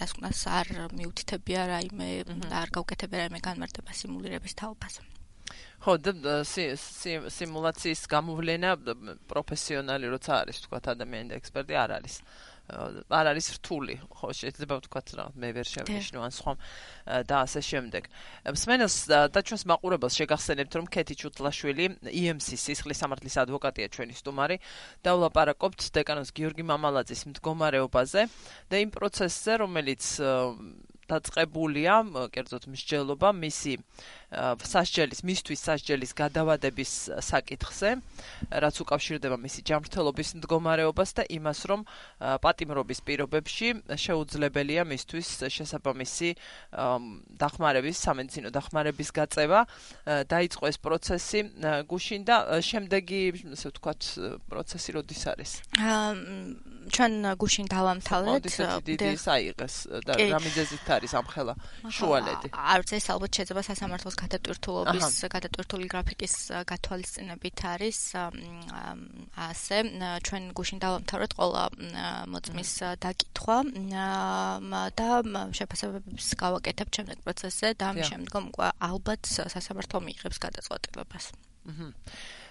დასკვნას 0.00 0.40
არ 0.58 0.66
მიუთითებია 0.98 1.62
რაიმე 1.72 2.08
არ 2.62 2.68
გავკეთებია 2.76 3.18
რაიმე 3.24 3.40
განმარტება 3.48 3.92
სიმულირების 4.00 4.54
თაობას. 4.60 4.94
ხო, 5.82 5.92
სიმულაციის 7.36 8.02
გამოვლენა 8.14 8.70
პროფესიონალი 9.32 10.06
როცა 10.14 10.32
არის, 10.42 10.62
თქვა 10.64 10.78
ადამიანი 10.94 11.28
და 11.32 11.38
ექსპერტი 11.42 11.74
არ 11.84 11.90
არის. 11.98 12.14
არ 12.70 13.26
არის 13.32 13.46
რთული, 13.58 13.98
ხო, 14.06 14.30
შეიძლება 14.32 14.74
ვთქვათ 14.80 15.08
რა, 15.18 15.24
მე 15.34 15.48
ვერ 15.56 15.66
შევნიშნო 15.66 16.18
ან 16.22 16.32
სხვა 16.32 16.52
და 17.26 17.36
ასე 17.42 17.60
შემდეგ. 17.60 18.06
მსმენელს 18.54 18.96
და 19.34 19.40
ჩვენს 19.42 19.64
მაყურებელს 19.66 20.14
შეგახსენებთ, 20.22 20.72
რომ 20.78 20.86
ქეთი 20.86 21.14
ჩუტლაშვილი 21.20 21.84
EMC-ის 22.06 22.62
სისხლის 22.62 23.02
სამართლის 23.02 23.36
ადვოკატია 23.42 23.86
ჩვენი 23.92 24.14
სტუმარი 24.14 24.56
და 25.02 25.10
ვლაპარაკობთ 25.18 25.80
დეკანოს 25.90 26.30
გიორგი 26.32 26.64
მამალაძის 26.70 27.22
მდგომარეობაზე 27.34 28.22
და 28.70 28.76
იმ 28.78 28.90
პროცესზე, 28.94 29.52
რომელიც 29.66 30.02
დაწყებულია, 31.12 31.94
კერძოდ 32.32 32.64
მსჯელობა 32.72 33.28
მისი 33.36 33.72
სასჯელის 34.32 35.20
მისთვის 35.28 35.60
სასჯელის 35.66 36.12
გადავადების 36.16 36.92
საკითხზე, 37.20 37.90
რაც 38.64 38.76
უკავშირდება 38.84 39.36
მისი 39.36 39.60
ჯანმრთელობის 39.68 40.28
მდგომარეობას 40.40 41.10
და 41.20 41.22
იმას, 41.36 41.60
რომ 41.68 41.80
პატიმრობის 42.40 43.00
პირობებში 43.04 43.68
შეუძლებელია 43.92 44.82
მისთვის 44.88 45.28
შესაბამისი 45.52 46.30
დახმარების, 47.42 47.96
სამედიცინო 48.06 48.48
დახმარების 48.56 49.08
გაწევა. 49.12 49.60
დაიწყო 50.32 50.64
ეს 50.72 50.78
პროცესი 50.80 51.40
გუშინ 51.92 52.20
და 52.24 52.36
შემდეგი, 52.64 53.22
ასე 53.52 53.66
ვთქვათ, 53.68 54.00
პროცესი 54.48 54.90
როდის 54.96 55.22
არის? 55.28 55.50
ჩვენ 56.90 57.12
გუშინ 57.38 57.66
დავამთავრეთ 57.70 58.44
დიდი 58.86 59.10
საიღეს 59.22 59.74
და 60.06 60.12
რამიძეზით 60.18 60.88
არის 60.96 61.12
ამ 61.14 61.26
ხელა 61.30 61.54
შუალედი 61.94 62.48
არც 62.52 62.88
ეს 62.98 63.06
ალბათ 63.14 63.30
შეიძლება 63.38 63.62
სასამართლოს 63.70 64.16
გადატვირთულობის 64.22 65.16
გადატვირთული 65.34 65.86
გრაფიკის 65.92 66.34
გათვალისწინებით 66.70 67.64
არის 67.72 68.00
ასე 69.46 69.78
ჩვენ 70.28 70.44
გუშინ 70.58 70.82
დავამთავრეთ 70.84 71.36
ყოლა 71.38 71.64
მოწმის 72.34 72.72
დაკითხვა 73.06 73.56
და 75.00 75.10
შეფასებებს 75.58 76.26
გავაკეთებ 76.42 76.88
ჩემს 76.96 77.22
პროცესზე 77.26 77.68
და 77.78 77.84
ამ 77.92 78.02
შემდგომ 78.10 78.44
უკვე 78.52 78.68
ალბათ 78.90 79.32
სასამართლო 79.32 79.98
მიიღებს 80.06 80.38
გადაწყვეტილებას. 80.46 81.24
აჰა 81.70 81.88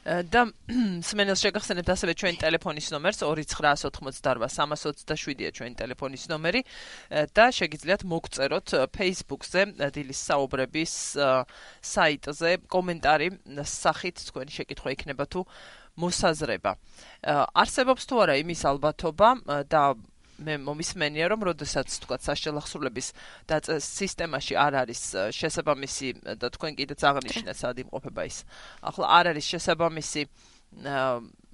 და 0.01 0.50
სმენელს 1.10 1.41
შეგახსენებთ 1.46 1.89
ასევე 1.93 2.13
ჩვენი 2.17 2.38
ტელეფონის 2.41 2.88
ნომერს 2.93 3.20
2988327-ია 3.22 5.50
ჩვენი 5.53 5.75
ტელეფონის 5.77 6.24
ნომერი 6.31 6.62
და 7.38 7.46
შეგიძლიათ 7.53 8.01
მოგწეროთ 8.10 8.74
Facebook-ზე 8.98 9.62
დილის 9.93 10.20
საუბრების 10.31 10.93
საიტზე 11.93 12.51
კომენტარი 12.65 13.29
სახით 13.62 14.25
თქვენი 14.31 14.51
შეკითხვა 14.58 14.89
იქნება 14.98 15.25
თუ 15.29 15.46
მოსაზრება. 16.01 16.72
არსებობს 17.62 18.03
თუ 18.10 18.15
არა 18.25 18.41
იმის 18.41 18.62
ალბათობა 18.72 19.29
და 19.70 19.84
მე 20.45 20.57
მომისმენია 20.65 21.25
რომ 21.31 21.45
როდესაც 21.51 21.88
თქვა 22.05 22.17
საშელახსრულების 22.25 23.07
და 23.50 23.62
სისტემაში 23.86 24.57
არ 24.57 24.74
არის 24.83 25.01
შესაბამისი 25.38 26.10
და 26.41 26.48
თქვენ 26.55 26.71
კიდეც 26.79 27.01
აღნიშნეთ 27.12 27.57
სად 27.62 27.83
იმყოფება 27.86 28.21
ის. 28.25 28.38
ახლა 28.81 29.05
არ 29.21 29.25
არის 29.31 29.45
შესაბამისი 29.53 30.21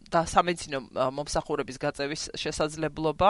და 0.07 0.21
სამედიცინო 0.23 0.79
მომსახურების 1.11 1.77
გაწევის 1.83 2.23
შესაძლებლობა 2.39 3.29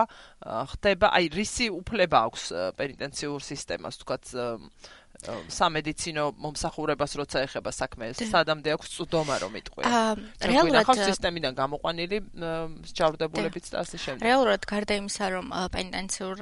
ხდება 0.74 1.08
აი 1.18 1.26
რისი 1.34 1.70
უფლება 1.74 2.18
აქვს 2.30 2.44
პენიტენციურ 2.78 3.42
სისტემას 3.42 3.98
თქვა 4.04 4.18
სამედიცინო 5.26 6.24
მომსახურებას 6.38 7.12
როცა 7.18 7.42
ეხება 7.48 7.72
საქმე 7.74 8.14
სადამდე 8.14 8.70
აქვს 8.78 8.88
წვდომა 8.96 9.36
რომ 9.42 9.54
იტყვია. 9.60 9.86
აა 9.90 10.14
რეალურად 10.46 10.84
ხო 10.86 10.96
სისტემიდან 11.10 11.54
გამოყვანილი 11.58 12.18
სჯავრდებულებიც 12.92 13.66
და 13.74 13.78
ასე 13.82 13.98
შემდეგ. 13.98 14.22
რეალურად 14.22 14.62
გარდა 14.70 14.94
იმისა 15.02 15.26
რომ 15.34 15.46
პენდენციურ 15.74 16.36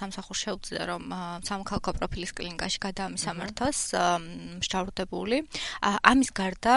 სამსახურს 0.00 0.40
შეუძლია 0.46 0.84
რომ 0.88 1.02
სამხალხო 1.44 1.90
პროფილის 2.00 2.32
კლინიკაში 2.32 2.78
გადაამისამართოს 2.86 3.78
სჯავრდებული. 4.64 5.36
ამის 5.84 6.30
გარდა 6.32 6.72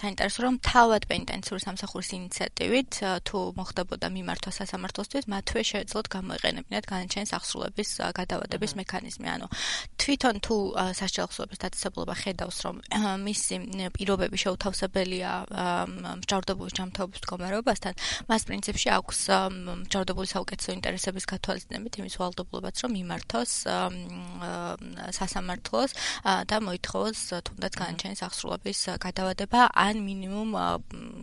საინტერესო 0.00 0.40
რომ 0.46 0.54
თავად 0.62 1.02
პენდენციურ 1.10 1.58
სამსახურის 1.66 2.10
ინიციატივით 2.14 2.92
თუ 3.26 3.38
მოხდებოდა 3.58 4.06
მიმართვა 4.06 4.50
სასამართლოსთვის 4.54 5.26
მათვე 5.34 5.60
შეეძლოთ 5.70 6.06
გამოიყენებინათ 6.14 6.84
განაჩენის 6.86 7.34
აღსრულების 7.36 7.88
გადავადების 8.14 8.72
მექანიზმი. 8.80 9.26
ანუ 9.34 9.46
თვითონ 9.98 10.36
თუ 10.40 10.59
სასჯელხსობის 10.98 11.58
დაწესებულება 11.64 12.14
ხედავს, 12.20 12.58
რომ 12.66 12.76
მისი 13.24 13.54
პირობები 13.96 14.36
შეუთავსებელია 14.44 15.30
მჭარდობულის 16.20 16.74
ჯანმრთელობის 16.78 17.20
მდგომარეობასთან, 17.20 17.94
მას 18.30 18.42
პრინციპში 18.48 18.88
აქვს 18.96 19.18
მჭარდობულის 19.86 20.32
საუკეთესო 20.34 20.70
ინტერესების 20.76 21.24
გათვალისწინებით 21.32 21.94
იმის 22.00 22.14
ვალდებულებაც, 22.20 22.76
რომ 22.84 22.92
იმართოს 23.00 23.52
სასამართლოს 25.20 25.90
და 26.50 26.56
მოითხოვოს 26.66 27.20
თუნდაც 27.46 27.72
განაჩენის 27.80 28.20
აღსრულების 28.26 28.78
გადავადება 29.04 29.60
ან 29.74 29.94
მინიმუმ 30.06 30.50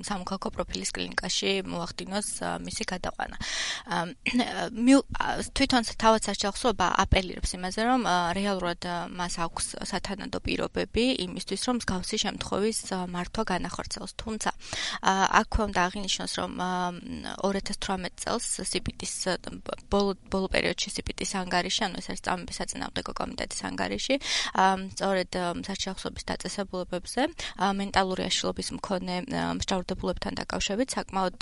სამოქალაქო 0.07 0.49
პროფილის 0.55 0.91
კლინიკაში 0.95 1.51
მოახდინოს 1.67 2.27
მისი 2.63 2.83
გადაყვანა. 2.93 3.37
თვითონ 5.57 5.83
თავად 6.01 6.21
სასჯელხსობა 6.27 6.87
აპელირებს 7.03 7.51
იმაზე, 7.57 7.81
რომ 7.87 8.01
რეალურად 8.37 8.81
მას 9.17 9.26
აქვს 9.35 9.65
სათანადო 9.91 10.39
პირობები 10.47 11.03
იმისთვის, 11.27 11.61
რომ 11.67 11.75
მსგავსი 11.81 12.17
შემთხვევის 12.23 12.79
მართვა 13.11 13.43
განახორციელოს. 13.51 14.13
თუმცა 14.21 14.49
აქვე 15.41 15.61
უნდა 15.67 15.81
აღინიშნოს, 15.87 16.33
რომ 16.39 16.51
2018 17.43 18.15
წელს 18.23 18.45
CPT-ის 18.71 19.13
ბოლო 19.91 20.47
პერიოდში 20.55 20.89
CPT-ის 20.95 21.31
ანგარიში, 21.43 21.81
ანუ 21.87 21.95
ეს 21.99 22.07
არის 22.11 22.21
წამების 22.23 22.55
საწინააღმდეგო 22.61 23.13
კომიტეტის 23.19 23.61
ანგარიში, 23.67 24.15
სწორედ 24.95 25.31
საჩახსობის 25.67 26.23
დაწესებულებებზე 26.31 27.21
მენტალური 27.81 28.23
აშლობის 28.31 28.69
მქონე 28.79 29.15
მსჯავრდებულებთან 29.59 30.33
დაკავშირებით 30.41 30.89
საკმაოდ 30.97 31.37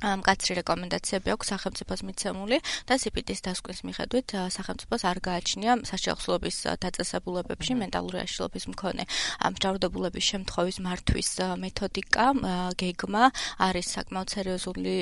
მკაცრი 0.00 0.54
რეკომენდაციები 0.64 1.28
აქვს 1.34 1.50
სახელმწიფოს 1.52 2.00
მიცემული 2.08 2.58
და 2.88 2.96
CPT-ის 2.96 3.44
დასკვნის 3.44 3.80
მიხედვით 3.84 4.32
სახელმწიფოს 4.56 5.02
არ 5.04 5.18
გააჩნია 5.28 5.72
საშეხვსლობის 5.84 6.56
დაწესებულებებში 6.80 7.76
მენტალური 7.76 8.18
აშლობის 8.24 8.64
მქონე. 8.72 9.04
მჭარბობულების 9.44 10.24
შემთხვევის 10.30 10.78
მართვის 10.80 11.30
მეთოდიკა 11.60 12.26
გეგმა 12.80 13.24
არის 13.60 13.86
საკმაოდ 13.96 14.28
სერიოზული 14.36 14.94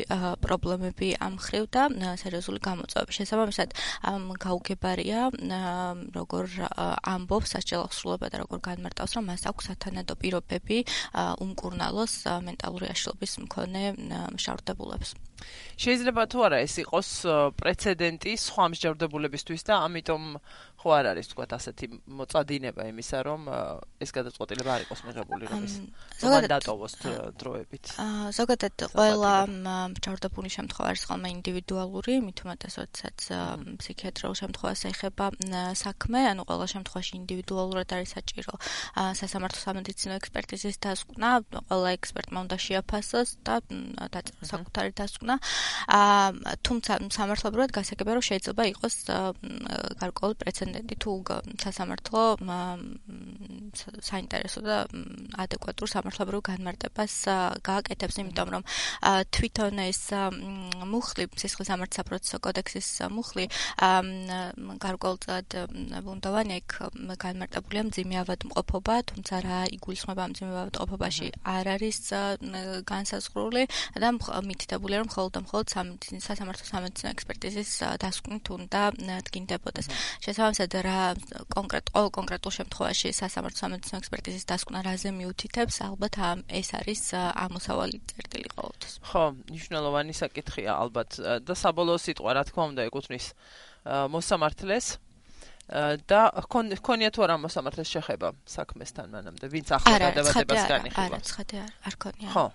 პრობლემები 0.42 1.08
ამ 1.22 1.34
ხრივ 1.38 1.64
და 1.70 1.82
სერიოზული 2.18 2.58
გამოწვევები. 2.58 3.12
შესაბამისად 3.18 3.68
გაუგებარია 4.42 5.20
როგორ 6.18 6.46
ამბობს 7.14 7.48
საშეხვსლობა 7.54 8.26
და 8.34 8.36
როგორ 8.42 8.58
განმარტავს 8.66 9.14
რომ 9.14 9.24
მას 9.30 9.46
აქვს 9.46 9.64
სათანადო 9.70 10.14
პირობები 10.18 10.78
უმკურნალოს 11.46 12.12
მენტალური 12.42 12.86
აშლობის 12.90 13.32
მქონე 13.46 13.82
მშავდებულ 14.34 14.87
შესრულებს. 14.88 15.14
შეიძლება 15.78 16.22
თუ 16.32 16.38
არა 16.46 16.58
ეს 16.66 16.74
იყოს 16.82 17.08
პრეცედენტი 17.60 18.32
სხვა 18.44 18.64
მსჯავრდებულებისთვის 18.72 19.62
და 19.68 19.74
ამიტომ 19.86 20.22
ხო 20.78 20.88
არ 20.94 21.06
არის 21.10 21.26
თქვა 21.34 21.44
ასეთი 21.58 21.86
მოწადინება 22.06 22.82
იმისა 22.86 23.18
რომ 23.26 23.40
ეს 23.98 24.10
გადაწყვეტილება 24.14 24.70
არ 24.78 24.82
იყოს 24.86 25.00
მიღებული 25.10 25.44
რომ 25.50 25.64
ის 25.66 25.74
ზოგადად 26.22 26.62
დროებით. 27.42 27.84
აა 27.98 28.30
ზოგადად 28.38 28.74
ყველა 28.94 29.34
მსჯავრდებული 29.90 30.48
შემთხვევა 30.54 30.86
არის 30.94 31.02
ხოლმე 31.10 31.28
ინდივიდუალური, 31.34 32.14
უმეტეს 32.22 32.74
როდესაც 32.78 33.18
ფსიქიატრიულ 33.82 34.34
შემთხვევას 34.38 34.80
ეხება 34.92 35.26
საქმე, 35.82 36.20
ანუ 36.30 36.42
ყველა 36.46 36.66
შემთხვევაში 36.74 37.12
ინდივიდუალურად 37.18 37.88
არის 37.98 38.10
საჭირო 38.14 38.54
სასამართლო 39.18 39.60
სამედიცინო 39.66 40.14
ექსპერტიზის 40.14 40.76
დასკვნა, 40.78 41.28
ყველა 41.74 41.90
ექსპერტმა 41.98 42.38
უნდა 42.46 42.56
შეაფასოს 42.66 43.28
და 43.42 43.54
დაწეროს 44.14 44.46
საკუთარი 44.54 44.90
დასკვნა. 44.94 45.34
აა 45.98 46.54
თუმცა 46.62 46.92
სამართლებრივად 47.18 47.70
გასაგებია 47.74 48.14
რომ 48.14 48.24
შეიძლება 48.30 48.62
იყოს 48.78 48.94
გარკვეული 49.98 50.34
პრეცედენტი 50.38 50.67
თუ 50.98 51.12
სასამართლო 51.62 52.22
საინტერესო 54.02 54.60
და 54.64 54.76
ადეკვატურ 55.44 55.88
სამართლებრივ 55.92 56.40
განმარტებას 56.48 57.14
გააკეთებს, 57.68 58.16
იმიტომ 58.22 58.48
რომ 58.54 58.62
თვითონ 59.34 59.74
ეს 59.84 60.02
მუხლი 60.92 61.24
სისხლის 61.38 61.68
სამართლის 61.70 61.98
საპროცესო 62.00 62.38
კოდექსის 62.46 62.88
მუხლი 63.12 63.44
გარკვეულწად 64.84 65.46
ბუნდოვანი 66.08 66.52
ეგ 66.58 66.68
განმარტებულია 67.24 67.82
მძიმე 67.88 68.16
ავადმყოფობა, 68.24 68.94
თუმცა 69.12 69.34
რა 69.46 69.60
იგულისხმება 69.76 70.24
მძიმე 70.32 70.52
ავადმყოფობაში 70.58 71.26
არ 71.44 71.66
არის 71.76 71.98
განსაზღვრული 72.88 73.62
და 74.02 74.08
მითითებულია 74.48 74.98
რომ 75.02 75.08
მხოლოდ 75.12 75.32
და 75.36 75.40
მხოლოდ 75.46 75.66
სასამართლო 76.28 76.64
სამედიცინო 76.72 77.08
ექსპერტიზის 77.14 77.70
დასკვნით 78.02 78.44
უნდა 78.58 78.82
დგინდებოდეს. 79.28 79.86
შესაბამისად 80.24 80.57
რა 80.66 81.00
კონკრეტ 81.54 81.86
ყოველ 81.94 82.10
კონკრეტულ 82.18 82.52
შემთხვევაში 82.58 83.08
სასამართლო 83.14 83.58
სამედიცინო 83.62 83.98
ექსპერტიზის 84.02 84.44
დასკვნა 84.50 84.80
რაზე 84.82 85.10
მიუთითებს, 85.14 85.76
ალბათ 85.86 86.14
ეს 86.50 86.68
არის 86.74 87.02
ამოსავალი 87.14 87.96
წერტილი 88.10 88.48
ყოველთვის. 88.58 88.94
ხო, 89.06 89.24
მნიშვნელოვანი 89.46 90.12
საკითხია 90.18 90.72
ალბათ 90.82 91.10
და 91.46 91.54
საბოლოო 91.54 91.98
სიტყვა 92.02 92.30
რა 92.34 92.42
თქმა 92.48 92.64
უნდა 92.74 92.82
ეკუთვნის 92.90 93.26
მოსამართლეს 94.14 94.86
და 96.08 96.20
ქონია 96.48 97.10
თუ 97.12 97.20
არა 97.28 97.36
მოსამართლეს 97.44 97.88
შეხება 97.92 98.28
საქმესთან 98.48 99.06
მანამდე, 99.12 99.44
ვინც 99.52 99.68
ახლა 99.76 99.96
გადავადებას 100.00 100.62
განიხილავს. 100.64 101.12
არა, 101.12 101.18
ცხადე 101.28 101.56
არ, 101.60 101.72
არ 101.84 101.94
ქონია. 102.00 102.28
ხო. 102.32 102.46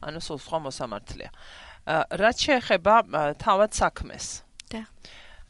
ანუ 0.00 0.20
სულ 0.24 0.38
სხვა 0.40 0.58
მოსამართლეა. 0.64 1.30
რაც 2.24 2.36
შეეხება 2.40 2.94
თავად 3.36 3.70
საქმეს. 3.76 4.26
და 4.72 4.80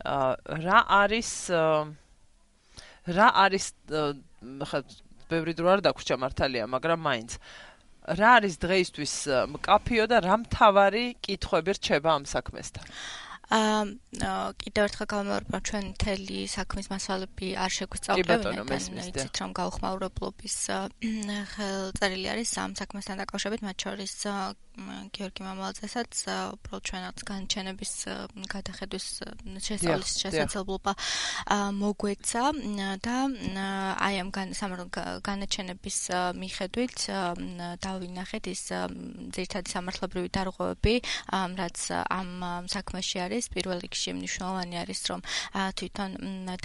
რა 0.05 0.79
არის 1.01 1.31
რა 3.09 3.29
არის 3.45 3.67
ხა 4.71 4.81
ბევრი 5.29 5.53
დრო 5.57 5.69
არ 5.75 5.81
დაგვრჩა 5.89 6.17
მართალია, 6.21 6.65
მაგრამ 6.69 7.01
მაინც 7.05 7.37
რა 8.21 8.31
არის 8.39 8.55
დღეისთვის 8.61 9.15
მკაფიო 9.57 10.05
და 10.13 10.21
რა 10.25 10.37
მთავარი 10.45 11.05
კითხვები 11.25 11.71
რჩება 11.81 12.11
ამ 12.21 12.25
საქმესთან? 12.29 12.85
აა 13.53 14.53
კიდევ 14.57 14.83
ერთხელ 14.89 15.09
გამოვარდა 15.13 15.59
ჩვენ 15.69 15.85
მთელი 15.93 16.39
საქმის 16.49 16.87
მასალები 16.89 17.49
არ 17.61 17.71
შეგვისწავლებენ 17.77 18.41
იცით 19.05 19.37
რომ 19.41 19.51
გაუხმაურებლობის 19.61 20.57
ხელწერილი 21.53 22.29
არის 22.35 22.51
ამ 22.65 22.73
საქმესთან 22.81 23.21
დაკავშირებით 23.21 23.63
მათ 23.69 23.77
შორის 23.85 24.13
გიორგი 24.75 25.43
მამალაძესაც 25.47 26.13
უბრალოდ 26.59 26.83
ჩვენაც 26.89 27.19
განჩენების 27.31 27.93
გადახედვის 28.55 29.07
შესწავლის 29.67 30.13
შესაძლებლობა 30.23 30.93
მოგვეცა 31.79 32.45
და 33.07 33.17
აი 34.07 34.15
ამ 34.23 34.31
განაჩენების 35.29 35.99
მიხედვით 36.43 36.99
დავინახეთ 37.87 38.45
ის 38.55 38.63
ძირითადი 39.39 39.69
სამართლებრივი 39.75 40.29
დარღვევები 40.35 40.95
რაც 41.61 41.79
ამ 42.11 42.31
საქმეში 42.75 43.19
არის. 43.27 43.45
პირველ 43.55 43.79
რიგში 43.87 44.11
მნიშვნელოვანი 44.19 44.77
არის 44.83 45.01
რომ 45.11 45.21
თვითონ 45.79 46.11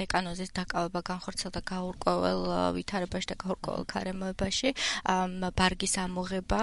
დეკანოზის 0.01 0.51
დაკავება 0.57 0.99
განხორციელდა 1.11 1.61
გაურკვეველ 1.61 2.41
ვითარებაში 2.73 3.27
და 3.29 3.35
გაურკვეველ 3.43 3.83
გარემოებაში. 3.85 4.69
ბარგის 5.59 5.93
ამოღება 6.05 6.59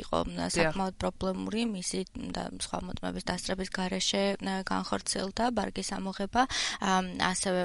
იყო 0.00 0.18
საკმაოდ 0.56 0.85
საკმაოდ 0.86 0.98
პრობლემური 1.02 1.62
მისი 1.66 2.00
და 2.34 2.46
სხვა 2.62 2.78
მოტმების 2.86 3.26
დასწრების 3.26 3.70
გარეშე 3.74 4.22
განხორციელდა 4.70 5.50
ბარგის 5.50 5.90
ამოღება 5.98 6.46
ასევე 7.26 7.62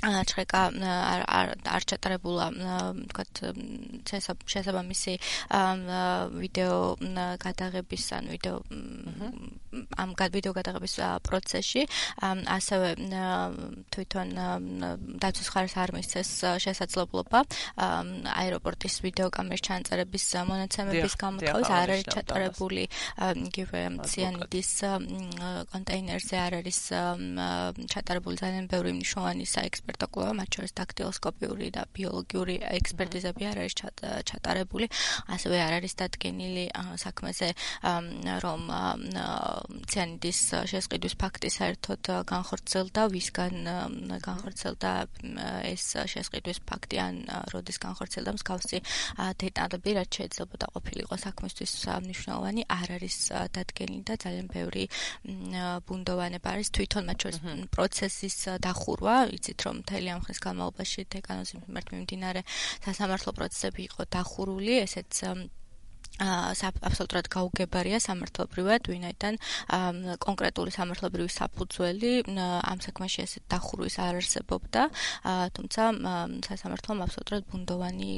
აჩხეკა 0.00 0.60
არ 0.80 1.50
არ 1.60 1.82
ჩატარებულა 1.92 2.46
თქვათ 3.12 3.34
შესაბამისი 4.48 5.14
ვიდეო 6.40 6.76
გადაღების 7.44 8.04
ან 8.16 8.24
ვიდეო 8.32 8.56
ამ 10.00 10.10
ვიდეო 10.16 10.52
გადაღების 10.56 10.94
პროცესში 11.28 11.82
ასევე 12.56 12.88
თვითონ 13.92 14.28
დაცვის 15.20 15.48
ხარეს 15.52 15.76
არ 15.76 15.92
მისცეს 15.92 16.30
შესაძლებლობა 16.64 17.44
აეროპორტის 18.40 18.94
ვიდეო 19.04 19.28
კამერის 19.36 19.64
ჩანწერების 19.68 20.24
მონაცემების 20.48 21.14
გამოთხოვის 21.20 21.70
არ 21.76 21.88
არის 21.92 22.08
ჩატარებული 22.16 22.84
იგივე 23.44 23.80
ციანიდის 24.08 24.72
კონტეინერზე 25.76 26.36
არ 26.40 26.52
არის 26.64 26.80
ჩატარებული 27.84 28.36
ძალიან 28.40 28.64
ბევრი 28.72 28.96
მნიშვნელოვანი 28.96 29.44
საექსპერტო 29.44 29.89
ექსპერტო 29.89 29.89
კვლევა, 29.96 30.32
მათ 30.40 30.50
შორის 30.56 30.72
დაქტილოსკოპიური 30.80 31.68
და 31.74 31.82
ბიოლოგიური 31.96 32.54
ექსპერტიზები 32.60 33.42
არ 33.50 33.56
არის 33.64 33.74
ჩატარებული, 34.30 34.86
ასევე 35.34 35.56
არ 35.66 35.72
არის 35.80 35.92
დადგენილი 36.00 36.64
საქმეზე, 37.00 37.48
რომ 38.44 38.62
ციანიდის 39.90 40.40
შესყიდვის 40.70 41.14
ფაქტი 41.20 41.48
საერთოდ 41.50 42.02
განხორციელდა, 42.30 43.02
ვისგან 43.10 43.54
განხორციელდა 44.22 44.92
ეს 45.70 45.84
შესყიდვის 46.14 46.58
ფაქტი 46.68 46.96
ან 47.00 47.14
როდის 47.54 47.78
განხორციელდა 47.80 48.30
მსგავსი 48.36 48.78
დეტალები, 49.40 49.90
რაც 49.96 50.10
შეიძლება 50.20 50.54
და 50.60 50.66
ყოფილიყო 50.74 51.16
საქმისთვის 51.16 51.72
მნიშვნელოვანი, 52.04 52.62
არ 52.68 52.88
არის 53.00 53.16
დადგენილი 53.54 54.04
და 54.04 54.14
ძალიან 54.20 54.46
ბევრი 54.50 54.84
ბუნდოვანება 55.86 56.48
არის. 56.50 56.68
თვითონ 56.70 57.02
მათ 57.10 57.18
შორის 57.20 57.38
პროცესის 57.74 58.36
დახურვა, 58.60 59.16
იცით 59.36 59.60
რომ 59.66 59.79
მთელი 59.82 60.08
ამ 60.14 60.20
ხნის 60.24 60.40
განმავლობაში 60.46 61.06
დეკანოზის 61.14 61.62
მიმართ 61.64 61.86
მიმდინარე 61.94 62.40
სასამართლო 62.86 63.30
პროცესები 63.38 63.80
იყო 63.90 64.02
დახურული, 64.14 64.74
ესეც 64.84 65.24
აბსოლუტურად 66.20 67.28
გაუგებარია 67.32 67.98
სამართლებრივად, 68.04 68.88
ვინაიდან 68.92 69.38
კონკრეტული 70.20 70.74
სამართლებრივი 70.74 71.30
საფუძველი 71.32 72.10
ამ 72.36 72.82
საქმეში 72.84 73.24
ესე 73.24 73.40
დახურვის 73.48 73.96
არ 74.04 74.20
არსებობდა, 74.20 74.82
თუმცა 75.56 75.82
სასამართლომ 76.44 77.04
აბსოლუტურად 77.06 77.48
ბუნდოვანი 77.54 78.12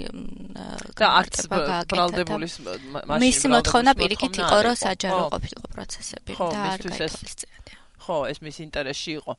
და 0.98 1.07
არც 1.20 1.46
ბრალდებული 1.53 2.51
მაშინ 2.51 3.22
მისი 3.22 3.53
მოთხოვნა 3.55 3.94
პირიქით 4.03 4.35
იყო, 4.42 4.59
რომ 4.66 4.75
საჯარო 4.83 5.22
ყოფილიყო 5.37 5.66
პროცესები 5.77 6.33
და 6.42 6.59
არ 6.75 6.81
გაითვალისწინებია. 6.90 7.82
ხო, 8.03 8.19
ეს 8.33 8.38
მის 8.45 8.57
ინტერესში 8.67 9.12
იყო. 9.23 9.33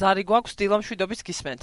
ზარი 0.00 0.22
გვაქვს 0.28 0.58
დილამშვიდობის 0.60 1.20
გისმენთ. 1.28 1.62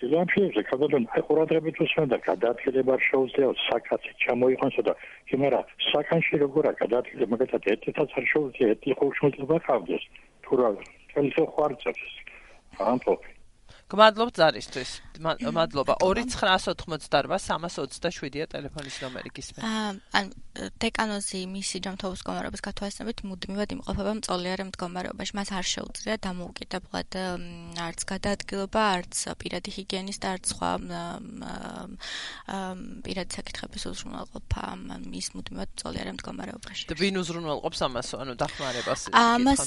დილამშვიდობზე 0.00 0.62
ქადაგან 0.68 1.04
აი 1.12 1.22
ყურადღებით 1.28 1.80
უსმენდა 1.84 2.18
გადაადგილება 2.24 2.94
შეუძლია 3.06 3.48
საკაცი 3.68 4.12
ჩამოიყენოს 4.24 4.78
და 4.86 4.94
იმერა 5.36 5.60
საკანში 5.90 6.40
როგორა 6.44 6.72
გადაადგილება 6.80 7.30
მაგათაც 7.34 7.68
ერთითაც 7.74 8.14
არ 8.20 8.24
შეუძლია 8.32 8.70
ერთი 8.74 8.96
ხოშმოწება 9.00 9.58
ხავდეს 9.66 10.04
თუ 10.46 10.52
რა 10.60 10.70
თელსო 11.12 11.44
ხვარწებს 11.52 12.08
ამპოფი 12.92 13.30
გმადლობ 13.90 14.30
ზარისთვის. 14.38 14.90
მადლობა. 15.20 16.00
2988-327-ია 16.00 18.48
ტელეფონის 18.48 18.96
ნომერი 19.04 19.28
გისმენთ. 19.36 19.60
აა 19.60 19.92
ან 20.16 20.32
დეკანოზი 20.80 21.44
მისი 21.46 21.78
ჯანმრთელობის 21.84 22.20
მდგომარეობის 22.20 22.62
გათვალისწინებით 22.66 23.18
მუდმივად 23.28 23.70
იმყოფება 23.76 24.12
მწოლიარე 24.20 24.64
მდგომარეობაში. 24.70 25.32
მას 25.38 25.48
არ 25.52 25.66
შეუძლია 25.74 26.14
დამოუკიდებლად 26.24 27.10
არც 27.86 28.00
გადაადგილება, 28.12 28.80
არც 28.96 29.14
პირადი 29.40 29.70
ჰიგიენის 29.76 30.18
და 30.20 30.26
არც 30.34 30.44
სხვა 30.52 30.70
პირადი 33.04 33.30
საკითხების 33.38 33.82
უზრუნველყოფა 33.90 34.62
მის 35.04 35.26
მუდმივად 35.36 35.70
მწოლიარე 35.76 36.10
მდგომარეობაში. 36.16 36.84
ვინ 37.00 37.14
უზრუნველყოფს 37.20 37.80
ამას, 37.86 38.08
ანუ 38.20 38.32
დახმარებას? 38.40 39.00
ამას 39.10 39.64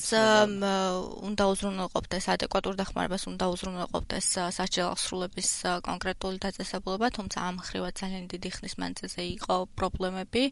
უნდა 1.30 1.44
უზრუნველყოფდეს 1.54 2.26
ადეკვატურ 2.34 2.74
დახმარებას 2.82 3.24
უნდა 3.32 3.46
უზრუნველყოფდეს 3.54 4.13
ეს 4.20 4.28
საჭირო 4.58 4.86
აღსრულების 4.94 5.50
კონკრეტული 5.88 6.38
დაწესებულება, 6.46 7.08
თუმცა 7.18 7.38
ამ 7.50 7.56
ხრივად 7.68 7.94
ძალიან 8.02 8.26
დიდი 8.34 8.50
ხნის 8.56 8.76
მანძილზე 8.82 9.24
იყო 9.38 9.56
პრობლემები, 9.80 10.44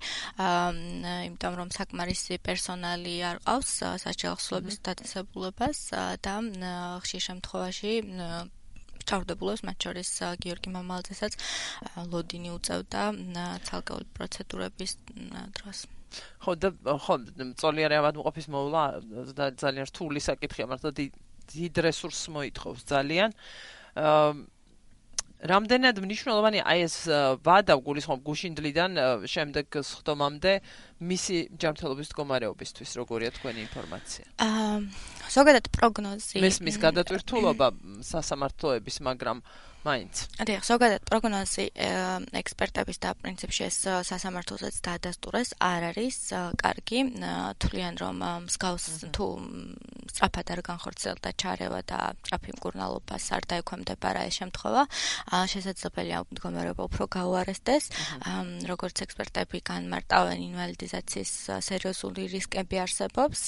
იმიტომ 1.28 1.54
რომ 1.62 1.70
საკმარისი 1.78 2.40
პერსონალი 2.48 3.14
არ 3.32 3.38
ყავს 3.46 3.72
საჭირო 4.06 4.30
აღსრულების 4.36 4.78
დაწესებულებას 4.88 5.80
და 6.26 6.36
ხშირ 7.04 7.22
შემთხვევაში 7.30 7.94
ჩავდებულოს 9.10 9.62
მათ 9.68 9.78
შორის 9.86 10.10
გიორგი 10.44 10.70
მამალძესაც 10.78 11.34
ლოდინი 12.12 12.50
უწევდა 12.58 13.02
ცალკეული 13.66 14.08
პროცედურების 14.18 14.92
დროს. 15.58 15.80
ხო 16.44 16.52
და 16.60 16.70
ხო 17.06 17.16
წოლიარე 17.56 17.96
ავადმყოფის 18.02 18.48
მოვლა 18.52 18.84
და 19.38 19.46
ძალიან 19.64 19.86
რთული 19.88 20.20
საკითხია 20.20 20.66
მართლა 20.68 20.92
დიდ 21.50 21.74
რესურსს 21.88 22.30
მოითხოვს 22.36 22.82
ძალიან. 22.86 23.30
აა 23.96 24.34
რამდენად 25.42 25.98
მნიშვნელოვანი 26.06 26.60
აი 26.62 26.80
ეს 26.86 26.96
ვადა 27.42 27.74
გულისხმობ 27.82 28.20
გუშინდლიდან 28.30 28.92
შემდეგ 29.26 29.78
სხდომამდე 29.82 30.54
მისი 31.02 31.38
ჯანმრთელობის 31.58 32.12
მდგომარეობისთვის 32.14 32.92
როგორია 33.02 33.30
თქვენი 33.42 33.60
ინფორმაცია? 33.66 34.26
აა 34.38 34.76
ზოგადად 35.34 35.66
პროგნოზი 35.74 36.46
მის 36.46 36.78
გადატვირთულობა 36.86 37.68
სასამართლოების, 38.06 38.98
მაგრამ 39.02 39.42
მაინც. 39.82 40.16
აი, 40.38 40.58
ზოგადად 40.62 41.02
პროგნოზი 41.10 41.66
ექსპერტების 42.38 42.98
და 43.02 43.10
პრინციპში 43.18 43.64
ეს 43.66 43.78
სასამართლოსაც 44.06 44.76
დაადასტურეს, 44.86 45.50
არ 45.58 45.82
არის 45.90 46.18
კარგი. 46.62 47.00
თვლიან 47.58 47.96
რომ 47.98 48.16
მსგავს 48.46 48.86
თუ 49.16 49.26
სწრაფად 50.12 50.48
არ 50.54 50.62
განხორციელდა 50.70 51.30
ჩარევა 51.42 51.82
და 51.88 52.00
სწრაფი 52.22 52.52
მკურნალობას 52.58 53.24
არ 53.32 53.44
დაექვემდებარა 53.52 54.22
ეს 54.30 54.36
შემთხვევა, 54.42 54.84
შესაძლებელია 55.50 56.18
მდგომარეობა 56.30 56.82
უფრო 56.86 57.04
გაუარესდეს. 57.18 57.84
როგორც 58.70 58.96
ექსპერტები 59.06 59.58
განმარტავენ, 59.66 60.38
ინვალიდიზაციის 60.52 61.32
სერიოზული 61.64 62.28
რისკები 62.36 62.78
არსებობს 62.86 63.40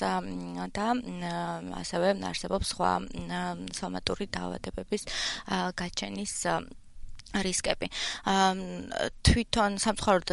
და 0.73 0.85
ასევე 1.83 2.07
არსებობს 2.31 2.65
სხვა 2.73 2.91
სომატური 3.75 4.25
დაავადებების 4.33 5.01
გაჩენის 5.77 6.22
ის 6.23 6.39
რისკები. 7.33 7.89
თვითონ 9.25 9.77
სამწუხაროდ 9.81 10.29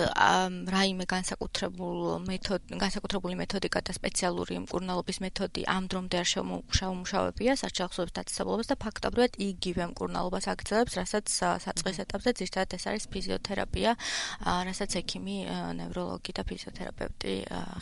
რაიმე 0.75 1.05
განსაკუთრებულ 1.09 2.21
მეთოდ 2.29 2.75
განსაკუთრებული 2.77 3.39
მეთოდიკა 3.41 3.81
და 3.89 3.93
სპეციალური 3.97 4.61
მკურნალობის 4.67 5.21
მეთოდი 5.25 5.65
ამ 5.65 5.89
დრომდე 5.89 6.17
არ 6.21 6.29
შემუშავებია 6.29 7.57
საჭიროების 7.57 8.13
დაწესებულებას 8.21 8.69
და 8.73 8.77
ფაქტობრივად 8.85 9.33
იგივე 9.41 9.85
მკურნალობას 9.97 10.45
აგრძელებს, 10.53 10.97
რასაც 11.01 11.27
საწყის 11.65 12.03
ეტაპზე 12.05 12.31
ძირითადად 12.37 12.77
ეს 12.77 12.85
არის 12.93 13.05
ფიზიოთერაპია, 13.09 13.97
რასაც 14.45 14.91
ექიმი, 15.01 15.39
ნევროლოგი 15.81 16.33
და 16.37 16.43
ფიზიოთერაპევტი 16.45 17.35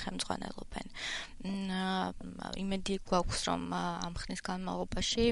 ხელმძღვანელობენ. 0.07 0.87
იმედი 2.63 2.95
გვაქვს, 3.09 3.41
რომ 3.51 3.61
ამ 3.75 4.15
ხნის 4.15 4.41
განმავლობაში 4.47 5.25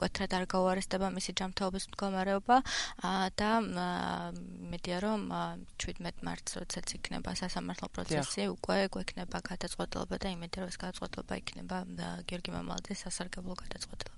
მკვეთრად 0.00 0.32
არ 0.32 0.44
გაუარესდება 0.48 1.08
მისი 1.12 1.32
ჯანმრთელობის 1.36 1.86
მდგომარეობა 1.92 2.56
და 3.36 3.50
მედია 4.72 5.00
რომ 5.04 5.26
17 5.84 6.24
მარტს 6.24 6.56
როდესაც 6.56 6.94
იქნება 6.96 7.36
სასამართლო 7.36 7.88
პროცესი, 7.92 8.48
უკვე 8.56 8.78
გვექნება 8.96 9.42
გადაწყვეტილება 9.50 10.16
და 10.24 10.32
იმედი 10.40 10.64
რომ 10.64 10.72
ეს 10.72 10.80
გადაწყვეტილება 10.80 11.40
იქნება 11.44 11.76
გიორგი 12.32 12.56
მამალაძის 12.56 13.04
სასარგებლო 13.04 13.60
გადაწყვეტილება. 13.60 14.16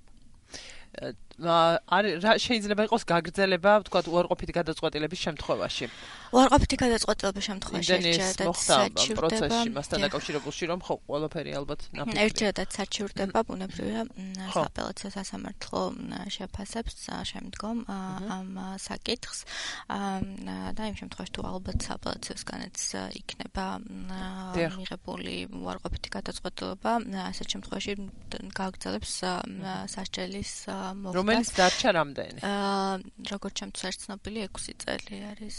არ 0.92 2.04
შეიძლება 2.36 2.84
იყოს 2.86 3.02
გაგრძელება, 3.08 3.72
ვთქვათ, 3.82 4.06
უარყოფითი 4.12 4.52
გადაწყვეტილების 4.52 5.20
შემთხვევაში. 5.26 5.86
უარყოფითი 6.32 6.76
გადაწყვეტილების 6.84 7.44
შემთხვევაში 7.48 7.92
ერთადაც 8.12 8.56
საჩივრდება 8.68 9.58
მასთან 9.72 9.98
დაკავშირებულში, 10.06 10.64
რომ 10.72 10.80
ხო, 10.84 10.94
ყველაფერი 11.08 11.50
ალბათ 11.56 11.80
ნაფიქრია. 11.96 12.24
ერთადაც 12.28 12.68
საჩივრდება, 12.78 13.38
ბუნებრივია, 13.48 14.02
სააპელაციო 14.52 15.08
სასამართლო 15.16 15.80
შეფასებს 16.36 16.96
შემდგომ 17.32 17.76
ამ 17.88 18.48
საკითხს. 18.76 19.38
და 20.76 20.82
იმ 20.92 20.96
შემთხვევაში 21.00 21.32
თუ 21.32 21.42
ალბათ 21.52 21.78
სააპელაციოსგანაც 21.88 22.76
იქნება 23.20 23.66
მიღებული 23.80 25.36
უარყოფითი 25.48 26.08
გადაწყვეტილება, 26.16 26.92
ასეთ 27.32 27.46
შემთხვევაში 27.56 27.92
გაგრძელებს 28.52 29.12
სასჯელის 29.92 30.52
მოხდა. 30.90 31.14
რომელიც 31.18 31.48
დარჩა 31.58 31.90
რამდენი? 31.98 32.40
აა 32.42 32.92
როგორც 33.32 33.56
არის 33.66 33.96
ცნობილი 34.02 34.40
6 34.48 34.76
წელი 34.82 35.16
არის. 35.32 35.56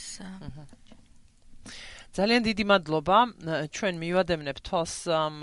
ძალიან 2.14 2.42
დიდი 2.46 2.64
მადლობა. 2.70 3.18
ჩვენ 3.74 3.94
მივადევნებ 4.04 4.58
თვალს 4.68 4.96
ამ 5.10 5.36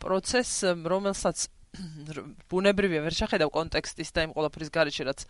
პროცესს, 0.00 0.58
რომელსაც 0.82 1.38
ბუნებრივია 2.50 3.00
ვერ 3.04 3.14
შეხედავ 3.14 3.50
კონტექსტის 3.54 4.10
და 4.10 4.24
იმ 4.26 4.32
ყოლაფრის 4.34 4.70
გარეშე 4.74 5.04
რაც 5.06 5.20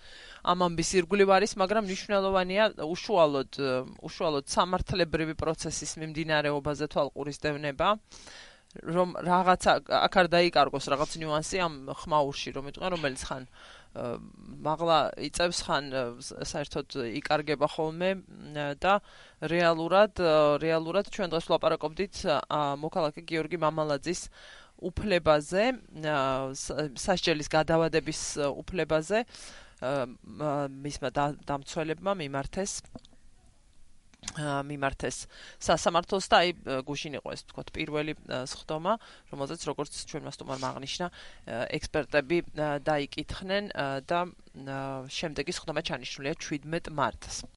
ამ 0.53 0.65
ამბის 0.67 0.91
ირგვლივ 0.97 1.29
არის, 1.37 1.53
მაგრამ 1.61 1.85
მნიშვნელოვანია 1.85 2.65
უშუალოდ 2.81 3.61
უშუალოდ 4.09 4.47
სამართლებრივი 4.49 5.35
პროცესის 5.37 5.93
მიმდინარეობაზე 6.01 6.89
თვალყურის 6.97 7.39
დევნება. 7.45 7.89
რომ 8.79 9.19
რაღაცა 9.27 9.73
აქ 10.07 10.15
არ 10.21 10.27
დაიკარგოს 10.31 10.87
რაღაც 10.95 11.11
ნიუანსი 11.19 11.59
ამ 11.67 11.75
ხმაურში 11.91 12.51
რომ 12.55 12.71
იტყვი 12.71 12.91
რომელიც 12.95 13.23
ხან 13.27 13.45
მაღლა 14.63 14.99
იწევს 15.27 15.59
ხან 15.67 15.85
საერთოდ 16.23 16.95
იკარგება 17.19 17.67
ხოლმე 17.67 18.11
და 18.79 18.95
რეალურად 19.43 20.23
რეალურად 20.63 21.11
ჩვენ 21.11 21.35
დღეს 21.35 21.51
ვლაპარაკობდით 21.51 22.15
მოქალაქე 22.87 23.27
გიორგი 23.27 23.59
მამალაძის 23.67 24.23
უფლებაზე 24.87 25.65
სასჯელის 26.95 27.51
გადავადების 27.51 28.23
უფლებაზე 28.55 29.27
მისმა 29.83 31.11
დამცველებმა 31.51 32.13
მიმართეს 32.23 32.79
მიმართეს. 34.39 35.27
სასამართლოს 35.61 36.27
და 36.31 36.37
აი 36.45 36.51
გუშინ 36.87 37.19
იყო 37.19 37.29
ეს 37.35 37.43
თქო 37.51 37.65
პირველი 37.73 38.15
სხდომა 38.53 38.93
რომელზეც 39.33 39.61
როგორც 39.67 39.93
ჩვენ 40.07 40.23
მას 40.29 40.37
თუმარ 40.41 40.59
მაგნიშნა 40.61 41.07
ექსპერტები 41.77 42.39
დაიკითხნენ 42.85 43.65
და 44.07 44.21
შემდეგი 45.09 45.53
სხდომა 45.57 45.83
ჩანიშნულია 45.83 46.35
17 46.37 46.93
მარტს 46.95 47.43